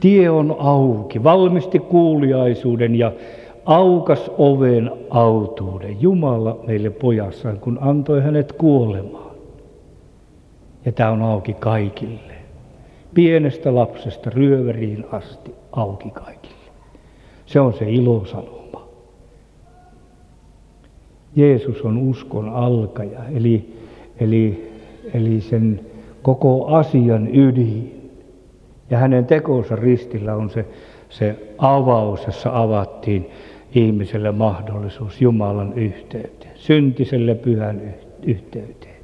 [0.00, 3.12] Tie on auki, valmisti kuuliaisuuden ja
[3.66, 6.02] aukas oven autuuden.
[6.02, 9.36] Jumala meille pojassaan, kun antoi hänet kuolemaan.
[10.84, 12.34] Ja tämä on auki kaikille.
[13.14, 16.56] Pienestä lapsesta ryöveriin asti auki kaikille.
[17.46, 18.56] Se on se ilosano.
[21.36, 23.74] Jeesus on uskon alkaja, eli,
[24.20, 24.72] eli,
[25.14, 25.80] eli sen
[26.22, 28.10] koko asian ydin.
[28.90, 30.64] Ja hänen tekonsa ristillä on se,
[31.08, 33.30] se avaus, jossa avattiin
[33.74, 37.80] ihmiselle mahdollisuus Jumalan yhteyteen, syntiselle pyhän
[38.22, 38.96] yhteyteen.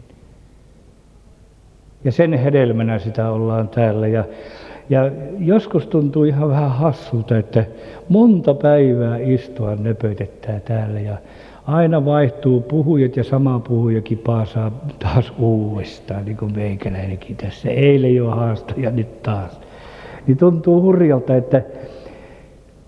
[2.04, 4.06] Ja sen hedelmänä sitä ollaan täällä.
[4.08, 4.24] Ja,
[4.90, 7.64] ja joskus tuntuu ihan vähän hassulta, että
[8.08, 11.16] monta päivää istua nöpötettää täällä ja
[11.66, 17.68] aina vaihtuu puhujat ja sama puhujakin paasaa taas uudestaan, niin kuin meikäläinenkin tässä.
[17.68, 19.60] Eilen jo haastoja, nyt taas.
[20.26, 21.62] Niin tuntuu hurjalta, että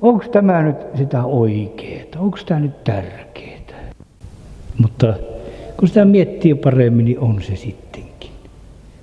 [0.05, 3.55] onko tämä nyt sitä oikeaa, onko tämä nyt tärkeää.
[4.79, 5.15] Mutta
[5.77, 8.31] kun sitä miettii paremmin, niin on se sittenkin.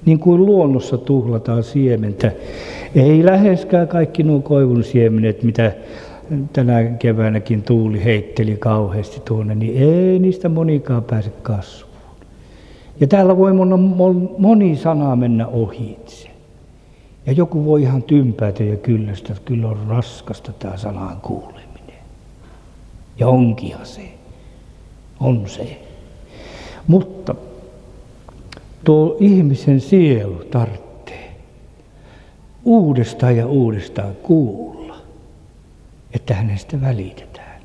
[0.05, 2.31] Niin kuin luonnossa tuhlataan siementä.
[2.95, 5.71] Ei läheskään kaikki nuo koivun siemenet, mitä
[6.53, 11.91] tänä keväänäkin tuuli heitteli kauheasti tuonne, niin ei niistä monikaan pääse kasvuun.
[12.99, 13.51] Ja täällä voi
[14.37, 16.30] moni sana mennä ohitse.
[17.25, 21.95] Ja joku voi ihan tympätä ja kyllästä, että kyllä on raskasta tämä sanan kuuleminen.
[23.19, 24.13] Ja onkinhan se.
[25.19, 25.81] On se.
[26.87, 27.35] Mutta
[28.83, 31.35] tuo ihmisen sielu tarvitsee
[32.65, 34.97] uudestaan ja uudestaan kuulla,
[36.13, 37.61] että hänestä välitetään.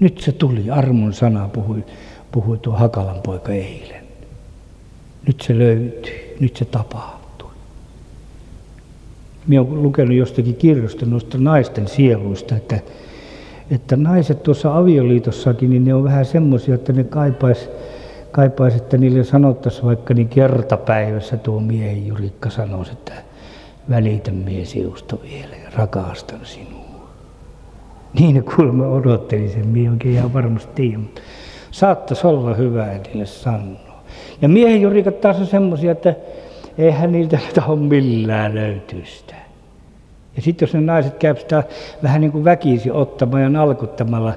[0.00, 1.84] Nyt se tuli, armon sana puhui,
[2.32, 4.04] puhui tuo Hakalan poika eilen.
[5.26, 7.19] Nyt se löytyi, nyt se tapahtui.
[9.46, 12.80] Minä olen lukenut jostakin kirjoista noista naisten sieluista, että,
[13.70, 17.68] että naiset tuossa avioliitossakin, niin ne on vähän semmoisia, että ne kaipaisi
[18.32, 23.12] kaipaisi, että niille sanottaisiin vaikka niin kertapäivässä tuo miehen Jurikka sanoisi, että
[23.90, 24.64] välitä mie
[25.22, 26.80] vielä ja rakastan sinua.
[28.20, 31.20] Niin ne kuulemma odotteli sen, mie oikein ihan varmasti tiedä, mutta
[31.70, 34.02] saattaisi olla hyvä, niille sanoa.
[34.42, 36.14] Ja miehen Jurikat taas on semmoisia, että
[36.80, 39.34] eihän niiltä taho millään löytyy sitä.
[40.36, 41.62] Ja sitten jos ne naiset käy sitä
[42.02, 44.32] vähän niin kuin väkisi ottamaan ja nalkuttamalla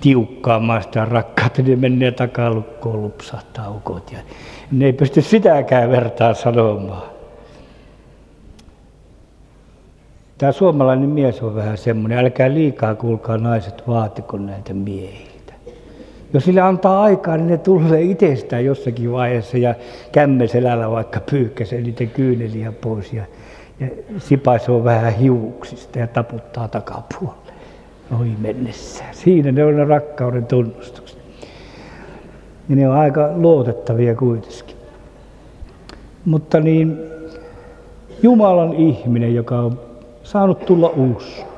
[0.00, 4.12] tiukkaamaan sitä rakkautta, niin menee takalukkoon lupsahtaa ukot.
[4.12, 4.18] Ja
[4.72, 7.02] ne ei pysty sitäkään vertaa sanomaan.
[10.38, 15.33] Tämä suomalainen mies on vähän semmoinen, älkää liikaa kuulkaa naiset vaatiko näitä miehiltä.
[16.34, 19.74] Jos sille antaa aikaa, niin ne tulee itsestään jossakin vaiheessa ja
[20.12, 23.24] kämmeselällä vaikka pyyhkäsee niitä kyyneliä pois ja,
[23.80, 27.52] ja sipaisee vähän hiuksista ja taputtaa takapuolelle
[28.20, 29.04] ohi mennessä.
[29.12, 31.18] Siinä ne on ne rakkauden tunnustukset.
[32.68, 34.76] Ja ne on aika luotettavia kuitenkin.
[36.24, 36.98] Mutta niin,
[38.22, 39.80] Jumalan ihminen, joka on
[40.22, 41.53] saanut tulla uskoon,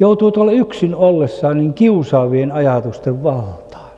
[0.00, 3.90] joutuu tuolla yksin ollessaan niin kiusaavien ajatusten valtaan.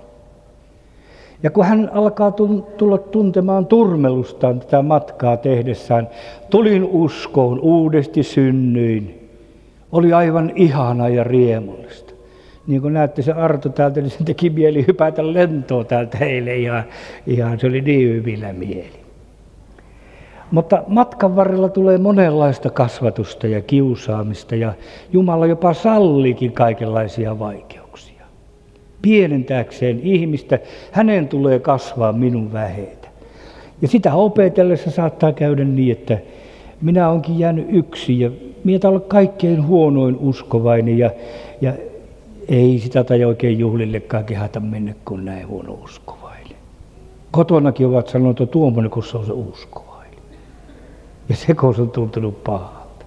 [1.42, 2.32] Ja kun hän alkaa
[2.76, 6.08] tulla tuntemaan turmelustaan tätä matkaa tehdessään,
[6.50, 9.28] tulin uskoon, uudesti synnyin,
[9.92, 12.12] oli aivan ihana ja riemullista.
[12.66, 16.84] Niin kuin näette se Arto täältä, niin se teki mieli hypätä lentoon täältä eilen ihan,
[17.26, 19.01] ihan se oli niin hyvillä mieli.
[20.52, 24.72] Mutta matkan varrella tulee monenlaista kasvatusta ja kiusaamista ja
[25.12, 28.22] Jumala jopa salliikin kaikenlaisia vaikeuksia.
[29.02, 30.58] Pienentääkseen ihmistä,
[30.90, 33.08] hänen tulee kasvaa minun väheitä.
[33.82, 36.18] Ja sitä opetellessa saattaa käydä niin, että
[36.80, 38.30] minä onkin jäänyt yksi ja
[38.64, 41.10] minä olla kaikkein huonoin uskovainen ja,
[41.60, 41.72] ja
[42.48, 46.56] ei sitä tai oikein juhlillekaan kehata mennä, kun näin huono uskovainen.
[47.30, 49.91] Kotonakin ovat sanoneet, että tuommoinen, kun se on se uskovainen.
[51.32, 53.04] Ja se, kun on tuntunut pahalta.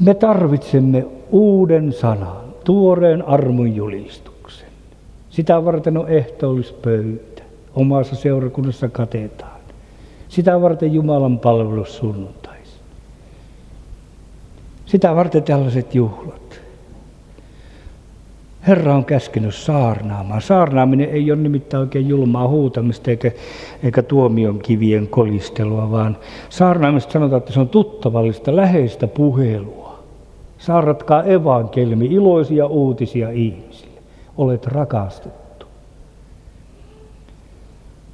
[0.00, 4.68] Me tarvitsemme uuden sanan, tuoreen armon julistuksen.
[5.30, 7.42] Sitä varten on ehtoollispöytä.
[7.74, 9.60] Omassa seurakunnassa katetaan.
[10.28, 12.58] Sitä varten Jumalan palvelus sunnuntai.
[14.86, 16.41] Sitä varten tällaiset juhlat.
[18.66, 20.42] Herra on käskenyt saarnaamaan.
[20.42, 23.30] Saarnaaminen ei ole nimittäin oikein julmaa huutamista eikä,
[23.82, 26.16] eikä tuomion kivien kolistelua, vaan
[26.48, 30.02] saarnaamista sanotaan, että se on tuttavallista, läheistä puhelua.
[30.58, 34.00] Saarratkaa evankelmi, iloisia uutisia ihmisille.
[34.36, 35.66] Olet rakastettu.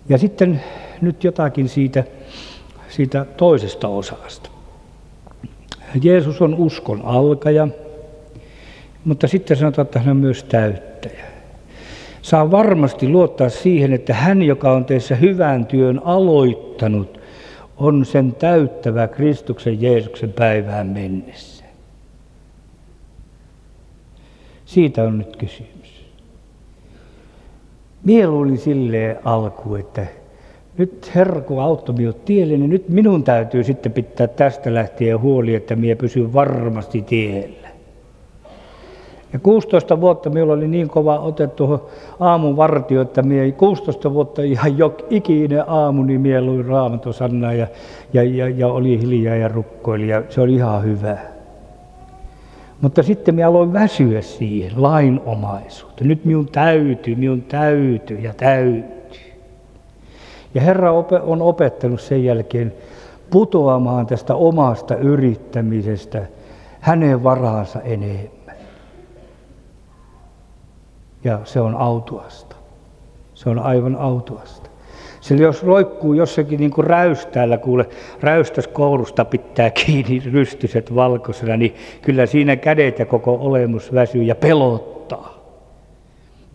[0.09, 0.61] Ja sitten
[1.01, 2.05] nyt jotakin siitä,
[2.89, 4.51] siitä toisesta osasta.
[6.03, 7.69] Jeesus on uskon alkaja,
[9.05, 11.25] mutta sitten sanotaan, että hän on myös täyttäjä.
[12.23, 17.21] Saa varmasti luottaa siihen, että hän, joka on teissä hyvän työn aloittanut,
[17.77, 21.65] on sen täyttävä Kristuksen Jeesuksen päivään mennessä.
[24.65, 26.05] Siitä on nyt kysymys.
[28.05, 30.07] Mieluulin silleen alku, että
[30.79, 35.55] nyt Herra, kun auttoi minut tielle, niin nyt minun täytyy sitten pitää tästä lähtien huoli,
[35.55, 37.68] että minä pysyn varmasti tiellä.
[39.33, 41.83] Ja 16 vuotta minulla oli niin kova ote tuohon
[42.21, 47.67] aamun vartio, että minä 16 vuotta ihan jo ikinen aamu, niin minä luin raamatosannaa ja,
[48.13, 51.19] ja, ja, ja, oli hiljaa ja rukkoili ja se oli ihan hyvä.
[52.81, 56.09] Mutta sitten minä aloin väsyä siihen lainomaisuuteen.
[56.09, 58.99] Nyt minun täytyy, minun täytyy ja täytyy.
[60.55, 62.73] Ja Herra on opettanut sen jälkeen
[63.31, 66.27] putoamaan tästä omasta yrittämisestä
[66.81, 68.38] hänen varaansa enemmän.
[71.25, 72.57] Ja se on autuasta.
[73.35, 74.71] Se on aivan autuasta.
[75.21, 77.89] Sillä jos roikkuu jossakin niin kuin räystäällä, kuule,
[78.21, 85.39] räystäskoulusta pitää kiinni rystyset valkoisena, niin kyllä siinä kädet ja koko olemus väsyy ja pelottaa.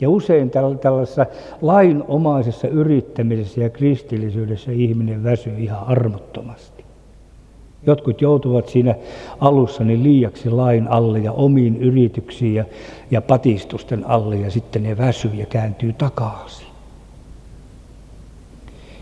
[0.02, 0.52] Ja usein
[0.82, 1.26] tällaisessa
[1.62, 6.83] lainomaisessa yrittämisessä ja kristillisyydessä ihminen väsyy ihan armottomasti.
[7.86, 8.96] Jotkut joutuvat siinä
[9.40, 12.66] alussa niin liiaksi lain alle ja omiin yrityksiin ja,
[13.12, 16.68] ja patistusten alle ja sitten ne väsyy ja kääntyy takaisin.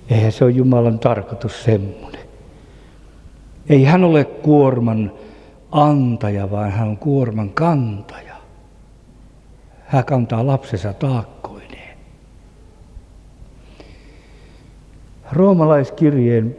[0.09, 2.21] Eihän se ole Jumalan tarkoitus semmoinen.
[3.69, 5.11] Ei hän ole kuorman
[5.71, 8.35] antaja, vaan hän on kuorman kantaja.
[9.85, 11.97] Hän kantaa lapsensa taakkoineen.
[15.31, 16.55] Roomalaiskirjeen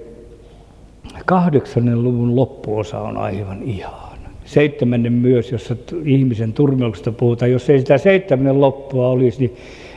[1.26, 4.12] kahdeksannen luvun loppuosa on aivan ihana.
[4.44, 7.50] Seitsemännen myös, jossa ihmisen turmelluksesta puhutaan.
[7.50, 9.56] Jos ei sitä seitsemännen loppua olisi, niin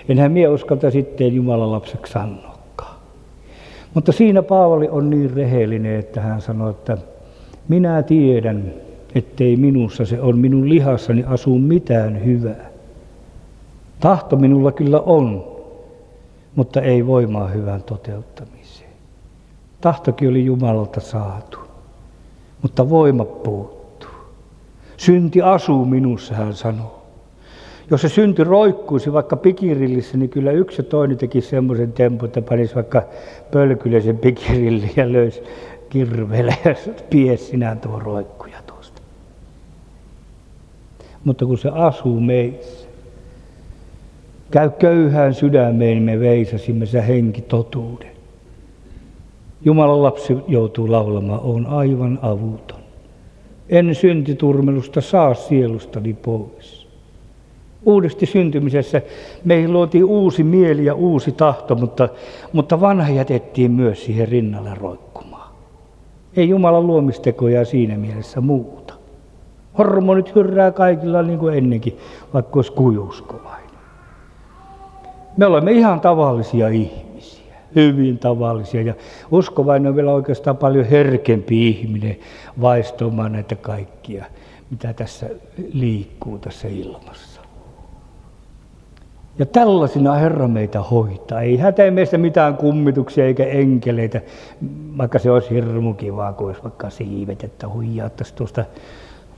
[0.10, 2.96] enhän minä uskalta sitten Jumalan lapseksi sanoakaan.
[3.94, 6.98] Mutta siinä Paavali on niin rehellinen, että hän sanoo, että
[7.68, 8.74] minä tiedän,
[9.16, 12.70] ettei minussa se on minun lihassani asuu mitään hyvää.
[14.00, 15.56] Tahto minulla kyllä on,
[16.56, 18.55] mutta ei voimaa hyvän toteuttamiseen.
[19.82, 21.60] Tahtokin oli Jumalalta saatu,
[22.62, 24.10] mutta voima puuttuu.
[24.98, 27.06] Synti asuu minussa, hän sanoo.
[27.92, 32.42] Jos se synti roikkuisi vaikka pikirillissä, niin kyllä yksi ja toinen teki semmoisen tempun, että
[32.42, 33.04] panisi vaikka
[33.52, 35.44] pölkylle sen pikirilli ja löysi
[35.90, 36.76] kirveellä ja
[37.10, 39.02] pies sinä tuo roikkuja tuosta.
[41.24, 42.88] Mutta kun se asuu meissä,
[44.52, 48.15] käy köyhään sydämeen, me veisasimme se henki totuuden.
[49.66, 52.80] Jumalan lapsi joutuu laulamaan, on aivan avuton.
[53.70, 56.88] En syntiturmelusta saa sielustani pois.
[57.86, 59.02] Uudesti syntymisessä
[59.44, 62.10] meihin luotiin uusi mieli ja uusi tahto, mutta,
[62.54, 65.52] mutta vanha jätettiin myös siihen rinnalle roikkumaan.
[66.38, 68.94] Ei Jumalan luomistekoja siinä mielessä muuta.
[69.78, 71.98] Hormonit hyrrää kaikilla niin kuin ennenkin,
[72.34, 73.70] vaikka olisi kujuskovainen.
[75.38, 77.05] Me olemme ihan tavallisia ihmisiä,
[77.76, 78.82] hyvin tavallisia.
[78.82, 78.94] Ja
[79.32, 82.16] uskovainen on vielä oikeastaan paljon herkempi ihminen
[82.62, 84.26] vaistomaan näitä kaikkia,
[84.72, 85.30] mitä tässä
[85.74, 87.42] liikkuu tässä ilmassa.
[89.40, 91.42] Ja tällaisina Herra meitä hoitaa.
[91.42, 94.22] Ei hätää meistä mitään kummituksia eikä enkeleitä,
[94.98, 98.66] vaikka se olisi hirmu kivaa, kun olisi vaikka siivet, että huijaattaisi tuosta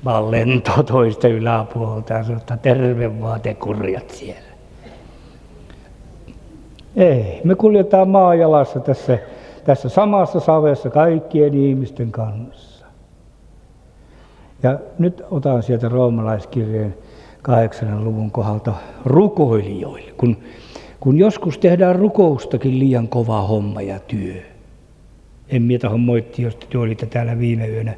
[0.05, 4.46] vaan lentoa toista yläpuolta ja sanoo, että terve vaan te kurjat siellä.
[6.97, 9.19] Ei, me kuljetaan maajalassa tässä,
[9.63, 12.85] tässä samassa savessa kaikkien ihmisten kanssa.
[14.63, 16.95] Ja nyt otan sieltä roomalaiskirjeen
[17.41, 18.73] kahdeksannen luvun kohdalta
[19.05, 20.37] rukoilijoille, kun,
[20.99, 24.41] kun joskus tehdään rukoustakin liian kova homma ja työ.
[25.49, 27.93] En tahon moitti, jos te olitte täällä viime yönä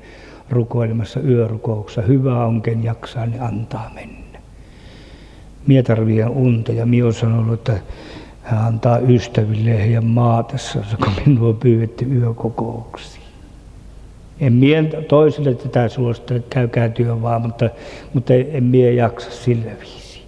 [0.49, 2.01] rukoilemassa yörukouksessa.
[2.01, 4.39] Hyvä on, ken jaksaa, niin antaa mennä.
[5.67, 5.83] Mie
[6.29, 7.79] unta ja mie on sanonut, että
[8.43, 13.23] hän antaa ystäville heidän maatessa, kun minua on pyydetty yökokouksiin.
[14.39, 17.69] En mie toisille tätä suosta, että käykää työ vaan, mutta,
[18.13, 20.21] mutta en mie jaksa sillä viisi.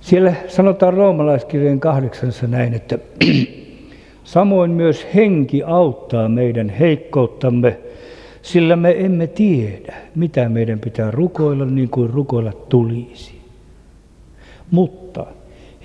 [0.00, 2.98] Siellä sanotaan roomalaiskirjeen kahdeksannessa näin, että
[4.24, 7.78] samoin myös henki auttaa meidän heikkouttamme,
[8.42, 13.40] sillä me emme tiedä, mitä meidän pitää rukoilla niin kuin rukoilla tulisi.
[14.70, 15.26] Mutta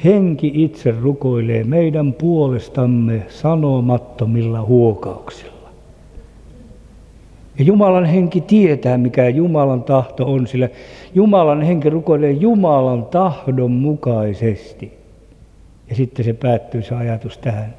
[0.03, 5.69] henki itse rukoilee meidän puolestamme sanomattomilla huokauksilla.
[7.59, 10.69] Ja Jumalan henki tietää, mikä Jumalan tahto on, sillä
[11.15, 14.97] Jumalan henki rukoilee Jumalan tahdon mukaisesti.
[15.89, 17.73] Ja sitten se päättyy se ajatus tähän.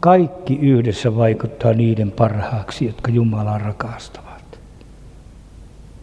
[0.00, 4.58] Kaikki yhdessä vaikuttaa niiden parhaaksi, jotka Jumalaa rakastavat.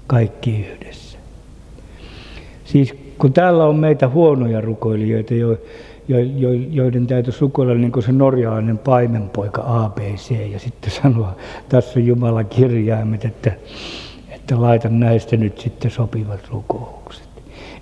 [0.08, 1.18] Kaikki yhdessä.
[2.66, 5.58] Siis kun täällä on meitä huonoja rukoilijoita, jo,
[6.08, 11.36] jo, jo, joiden täytyisi rukoilla niin kuin se norjalainen paimenpoika ABC ja sitten sanoa,
[11.70, 13.52] tässä on kirjaimet, että,
[14.30, 17.30] että laitan näistä nyt sitten sopivat rukoukset.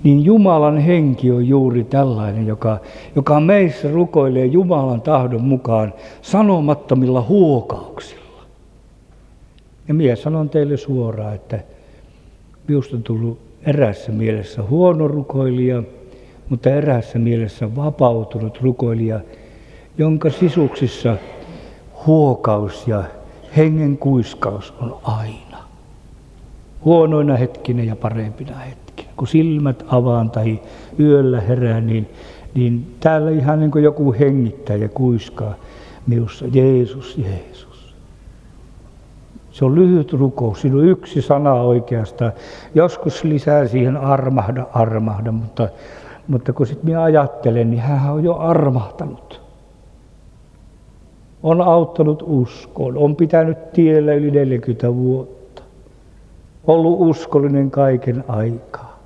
[0.04, 2.80] Niin Jumalan henki on juuri tällainen, joka,
[3.16, 8.44] joka meissä rukoilee Jumalan tahdon mukaan sanomattomilla huokauksilla.
[9.88, 11.60] Ja minä sanon teille suoraan, että
[12.68, 15.84] minusta on tullut erässä mielessä huono rukoilija,
[16.50, 19.20] mutta erässä mielessä vapautunut rukoilija,
[19.98, 21.18] jonka sisuksissa
[22.06, 23.04] huokaus ja
[23.58, 25.58] hengen kuiskaus on aina.
[26.86, 29.10] Huonoina hetkinä ja parempina hetkinä.
[29.18, 30.60] Kun silmät avaan tai
[31.00, 32.10] yöllä herää, niin,
[32.56, 35.56] niin täällä ihan niin kuin joku hengittää ja kuiskaa
[36.08, 37.69] minussa, Jeesus, Jeesus.
[39.60, 42.32] Se on lyhyt rukous, siinä on yksi sana oikeastaan.
[42.76, 45.70] Joskus lisää siihen armahda, armahda, mutta,
[46.28, 49.42] Mutta kun sitten minä ajattelen, niin hän on jo armahtanut.
[51.44, 55.62] On auttanut uskoon, on pitänyt tiellä yli 40 vuotta.
[56.68, 59.00] Ollut uskollinen kaiken aikaa.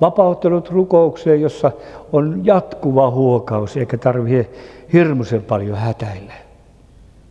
[0.00, 1.72] Vapauttanut rukoukseen, jossa
[2.12, 4.50] on jatkuva huokaus, eikä tarvitse
[4.92, 6.32] hirmuisen paljon hätäillä.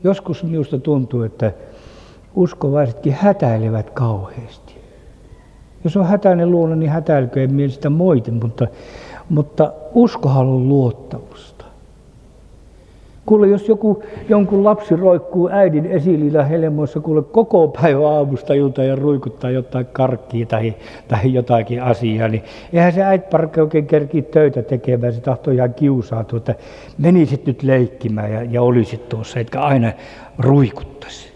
[0.03, 1.51] Joskus minusta tuntuu, että
[2.35, 4.75] uskovaisetkin hätäilevät kauheasti.
[5.83, 8.67] Jos on hätäinen luonne, niin hätäilkö, en sitä moiti, mutta,
[9.29, 11.65] mutta uskohan on luottamusta.
[13.25, 18.95] Kuule, jos joku, jonkun lapsi roikkuu äidin esilillä helmoissa, kuule koko päivä aamusta ilta ja
[18.95, 20.73] ruikuttaa jotain karkkia tai,
[21.07, 26.37] tai jotakin asiaa, niin eihän se äitparkka oikein kerki töitä tekemään, se tahtoo ihan kiusautua,
[26.37, 26.55] että
[26.97, 29.91] menisit nyt leikkimään ja, ja olisit tuossa, etkä aina
[30.39, 31.30] ruikuttaisi.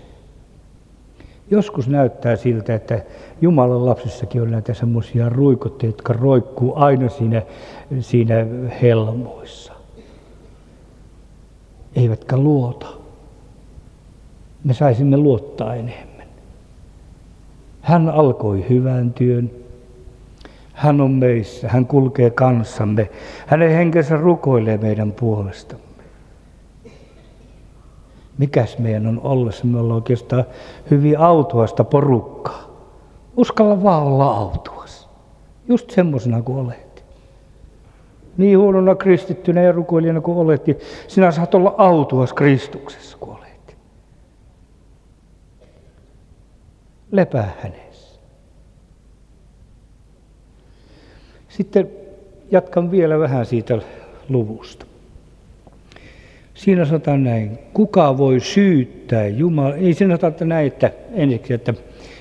[1.52, 3.02] Joskus näyttää siltä, että
[3.42, 7.42] Jumalan lapsissakin on näitä semmoisia ruikotteita, jotka roikkuu aina siinä,
[8.00, 8.36] siinä
[8.82, 9.74] helmoissa.
[11.96, 12.88] Eivätkä luota.
[14.64, 16.28] Me saisimme luottaa enemmän.
[17.82, 19.52] Hän alkoi hyvän työn.
[20.74, 23.10] Hän on meissä, hän kulkee kanssamme.
[23.48, 25.85] Hänen henkensä rukoilee meidän puolestamme.
[28.38, 29.66] Mikäs meidän on ollessa?
[29.66, 30.46] Me ollaan oikeastaan
[30.92, 32.76] hyvin autuasta porukkaa.
[33.38, 35.10] Uskalla vaan olla autuas.
[35.68, 37.06] Just semmoisena kuin olet.
[38.38, 40.78] Niin huonona kristittynä ja rukoilijana kuin olet, niin
[41.08, 43.78] sinä saat olla autuas Kristuksessa kuin olet.
[47.12, 48.20] Lepää hänessä.
[51.50, 51.90] Sitten
[52.52, 53.80] jatkan vielä vähän siitä
[54.30, 54.85] luvusta.
[56.56, 61.74] Siinä sanotaan näin, kuka voi syyttää Jumala, ei siinä sanota näin, että ensiksi, että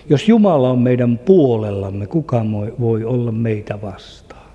[0.08, 2.44] jos Jumala on meidän puolellamme, kuka
[2.80, 4.50] voi olla meitä vastaan?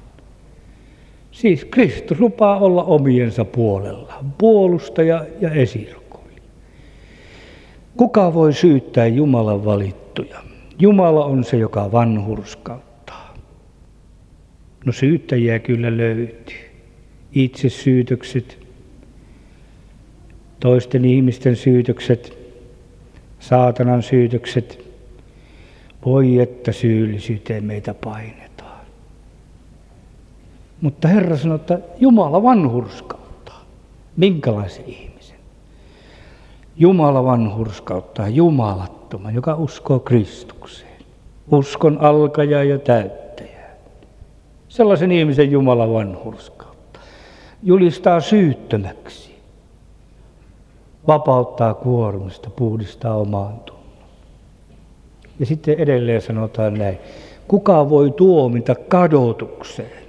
[1.31, 6.41] Siis Kristus lupaa olla omiensa puolella, puolustaja ja esirukoilija.
[7.97, 10.39] Kuka voi syyttää Jumalan valittuja?
[10.79, 13.33] Jumala on se, joka vanhurskauttaa.
[14.85, 16.57] No syyttäjiä kyllä löytyy.
[17.31, 18.58] Itse syytökset,
[20.59, 22.37] toisten ihmisten syytökset,
[23.39, 24.85] saatanan syytökset,
[26.05, 28.85] voi että syyllisyyteen meitä painetaan.
[30.81, 33.65] Mutta Herra sanoi, että Jumala vanhurskauttaa.
[34.17, 35.37] Minkälaisen ihmisen?
[36.77, 40.99] Jumala vanhurskauttaa jumalattoman, joka uskoo Kristukseen.
[41.51, 43.69] Uskon alkaja ja täyttäjä.
[44.69, 47.03] Sellaisen ihmisen Jumala vanhurskauttaa.
[47.63, 49.28] Julistaa syyttömäksi.
[51.09, 53.59] Vapauttaa kuormista, puhdistaa omaan
[55.39, 56.97] ja sitten edelleen sanotaan näin.
[57.47, 60.03] Kuka voi tuomita kadotukseen?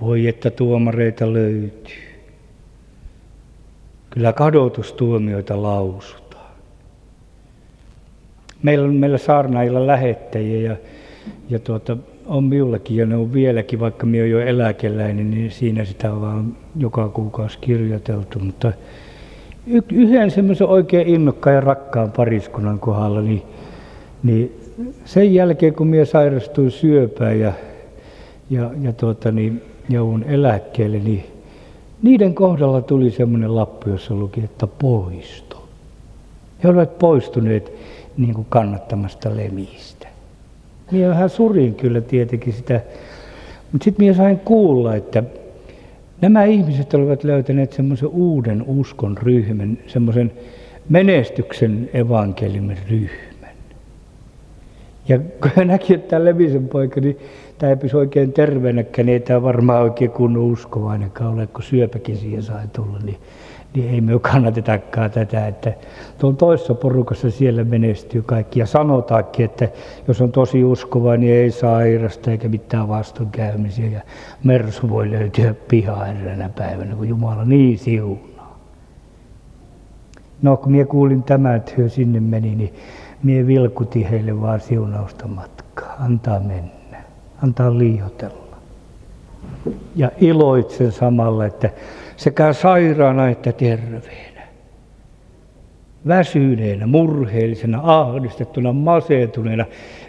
[0.00, 2.22] Voi, että tuomareita löytyy.
[4.10, 6.52] Kyllä kadotustuomioita lausutaan.
[8.62, 10.76] Meillä on meillä saarnailla lähettäjiä ja,
[11.48, 11.96] ja tuota,
[12.26, 16.20] on minullekin ja ne on vieläkin, vaikka minä olen jo eläkeläinen, niin siinä sitä on
[16.20, 18.38] vaan joka kuukausi kirjoiteltu.
[18.38, 18.72] Mutta
[19.92, 23.42] yhden semmoisen oikein innokkaan ja rakkaan pariskunnan kohdalla, niin,
[24.22, 24.60] niin
[25.04, 27.52] sen jälkeen kun minä sairastuin syöpään ja,
[28.50, 31.24] ja, ja tuota, niin, joudun eläkkeelle, niin
[32.02, 35.68] niiden kohdalla tuli semmoinen lappu, jossa luki, että poisto.
[36.64, 37.72] He olivat poistuneet
[38.16, 39.95] niin kuin kannattamasta lemistä.
[40.90, 42.80] Minä vähän surin kyllä tietenkin sitä,
[43.72, 45.22] mutta sitten minä sain kuulla, että
[46.20, 50.32] Nämä ihmiset olivat löytäneet semmoisen uuden uskon ryhmän, semmoisen
[50.88, 53.56] menestyksen evankeliumin ryhmän.
[55.08, 57.18] Ja kun hän näki, että tämä Levisen poika, niin
[57.58, 62.16] tämä ei pysy oikein terveenäkään, niin ei tämä varmaan oikein kunnon uskovainenkaan ole, kun syöpäkin
[62.16, 63.16] siihen sai tulla, niin
[63.76, 65.72] niin ei me kannatetakaan tätä, että
[66.18, 68.60] tuolla toisessa porukassa siellä menestyy kaikki.
[68.60, 69.68] Ja sanotaankin, että
[70.08, 73.86] jos on tosi uskova, niin ei sairasta eikä mitään vastoinkäymisiä.
[73.86, 74.00] Ja
[74.44, 78.58] mersu voi löytyä pihaa eräänä päivänä, kun Jumala niin siunaa.
[80.42, 82.74] No kun minä kuulin tämän, että he sinne meni, niin
[83.22, 85.96] minä vilkutin heille vaan siunausta matkaa.
[86.00, 87.02] Antaa mennä,
[87.42, 88.56] antaa liihotella.
[89.96, 91.70] Ja iloitsen samalla, että
[92.16, 94.42] sekä sairaana että terveenä.
[96.06, 99.64] Väsyneenä, murheellisena, ahdistettuna, masentuneena,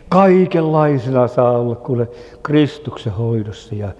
[0.10, 2.08] kaikenlaisena saa olla kuule
[2.44, 3.76] Kristuksen hoidossa.
[3.76, 3.92] Ja,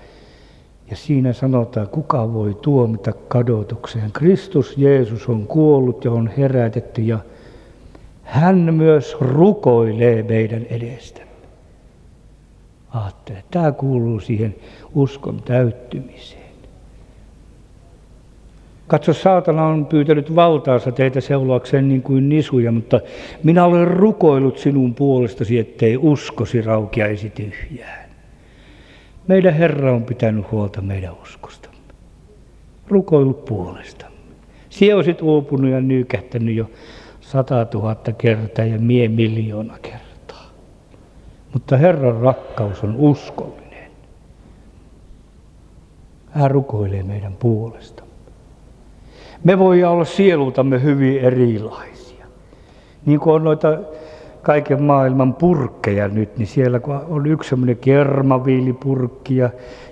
[0.90, 4.12] ja siinä sanotaan, kuka voi tuomita kadotukseen.
[4.12, 7.20] Kristus Jeesus on kuollut ja on herätetty ja
[8.24, 11.22] hän myös rukoilee meidän edestä.
[12.90, 14.56] Ajattele, tämä kuuluu siihen
[14.96, 16.37] uskon täyttymiseen.
[18.88, 23.00] Katso, saatana on pyytänyt valtaansa teitä seuloakseen niin kuin nisuja, mutta
[23.44, 28.10] minä olen rukoillut sinun puolestasi, ettei uskosi raukeaisi tyhjään.
[29.28, 31.78] Meidän Herra on pitänyt huolta meidän uskostamme.
[32.88, 34.18] Rukoillut puolestamme.
[34.70, 36.70] Sie olisit uupunut ja nykähtänyt jo
[37.22, 40.52] sata tuhatta kertaa ja mie miljoona kertaa.
[41.54, 43.92] Mutta Herran rakkaus on uskollinen.
[46.30, 48.07] Hän rukoilee meidän puolesta.
[49.44, 52.26] Me voi olla sielultamme hyvin erilaisia.
[53.06, 53.78] Niin kuin on noita
[54.42, 59.50] kaiken maailman purkkeja nyt, niin siellä kun on yksi semmoinen kermaviilipurkki ja,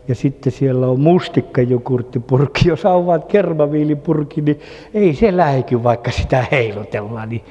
[0.07, 2.67] ja sitten siellä on mustikkajokurttipurkki.
[2.69, 4.59] Jos avaat kermaviilipurkki, niin
[4.93, 7.29] ei se läiky, vaikka sitä heilutellaan.
[7.29, 7.41] Niin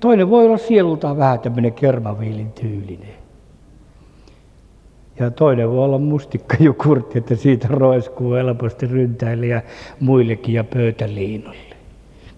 [0.00, 3.21] toinen voi olla sielultaan vähän tämmöinen kermaviilin tyylinen.
[5.18, 9.62] Ja toinen voi olla mustikkajukurtti, että siitä roiskuu helposti ryntäilijä
[10.00, 11.76] muillekin ja pöytäliinolle,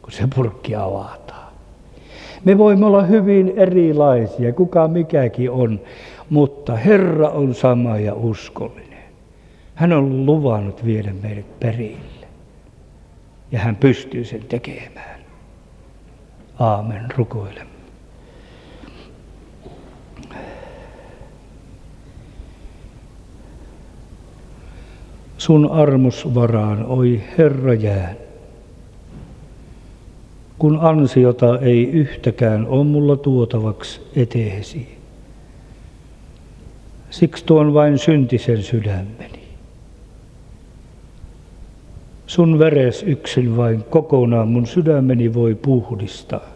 [0.02, 1.52] kun se purkki avataan.
[2.44, 5.80] Me voimme olla hyvin erilaisia, kuka mikäkin on,
[6.30, 9.04] mutta Herra on sama ja uskollinen.
[9.74, 12.26] Hän on luvannut viedä meidät perille.
[13.52, 15.20] Ja hän pystyy sen tekemään.
[16.58, 17.73] Aamen, rukoilemme.
[25.44, 28.16] Sun armos varaan, oi Herra jään.
[30.58, 34.98] Kun ansiota ei yhtäkään ole mulla tuotavaksi eteesi.
[37.10, 39.44] Siksi tuon vain syntisen sydämeni.
[42.26, 46.48] Sun veres yksin vain kokonaan mun sydämeni voi puhdistaa.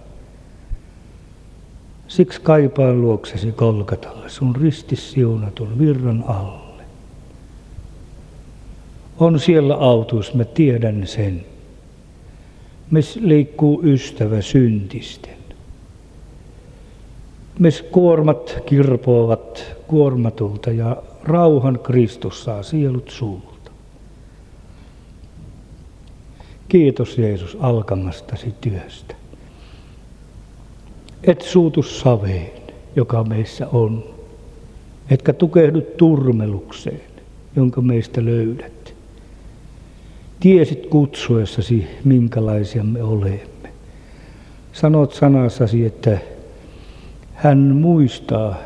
[2.08, 6.67] Siksi kaipaan luoksesi kolkatalle sun ristissiunatun virran alla
[9.20, 11.44] on siellä autuus, mä tiedän sen.
[12.90, 15.38] Missä liikkuu ystävä syntisten.
[17.58, 23.70] Missä kuormat kirpoavat kuormatulta ja rauhan Kristus saa sielut suulta.
[26.68, 29.14] Kiitos Jeesus alkamastasi työstä.
[31.24, 32.62] Et suutu saveen,
[32.96, 34.04] joka meissä on,
[35.10, 37.00] etkä tukehdu turmelukseen,
[37.56, 38.77] jonka meistä löydät.
[40.40, 43.72] Tiesit kutsuessasi, minkälaisia me olemme.
[44.72, 46.18] Sanot sanassasi, että
[47.34, 48.56] hän muistaa,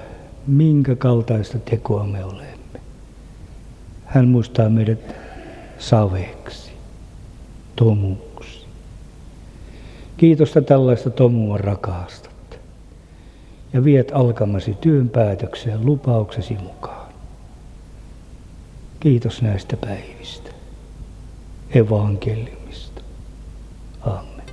[0.46, 2.80] minkä kaltaista tekoa me olemme.
[4.04, 5.14] Hän muistaa meidät
[5.78, 6.72] saveksi,
[7.76, 8.66] tomuksi.
[10.16, 12.60] Kiitos, tällaista tomua rakastat
[13.72, 17.12] ja viet alkamasi työn päätökseen lupauksesi mukaan.
[19.00, 20.51] Kiitos näistä päivistä
[21.74, 23.02] evankeliumista.
[24.00, 24.46] Amen.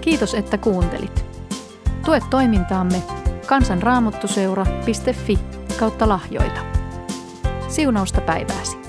[0.00, 1.24] Kiitos, että kuuntelit.
[2.04, 3.02] Tue toimintaamme
[3.46, 5.38] kansanraamottuseura.fi
[5.78, 6.60] kautta lahjoita.
[7.68, 8.79] Siunausta päivääsi.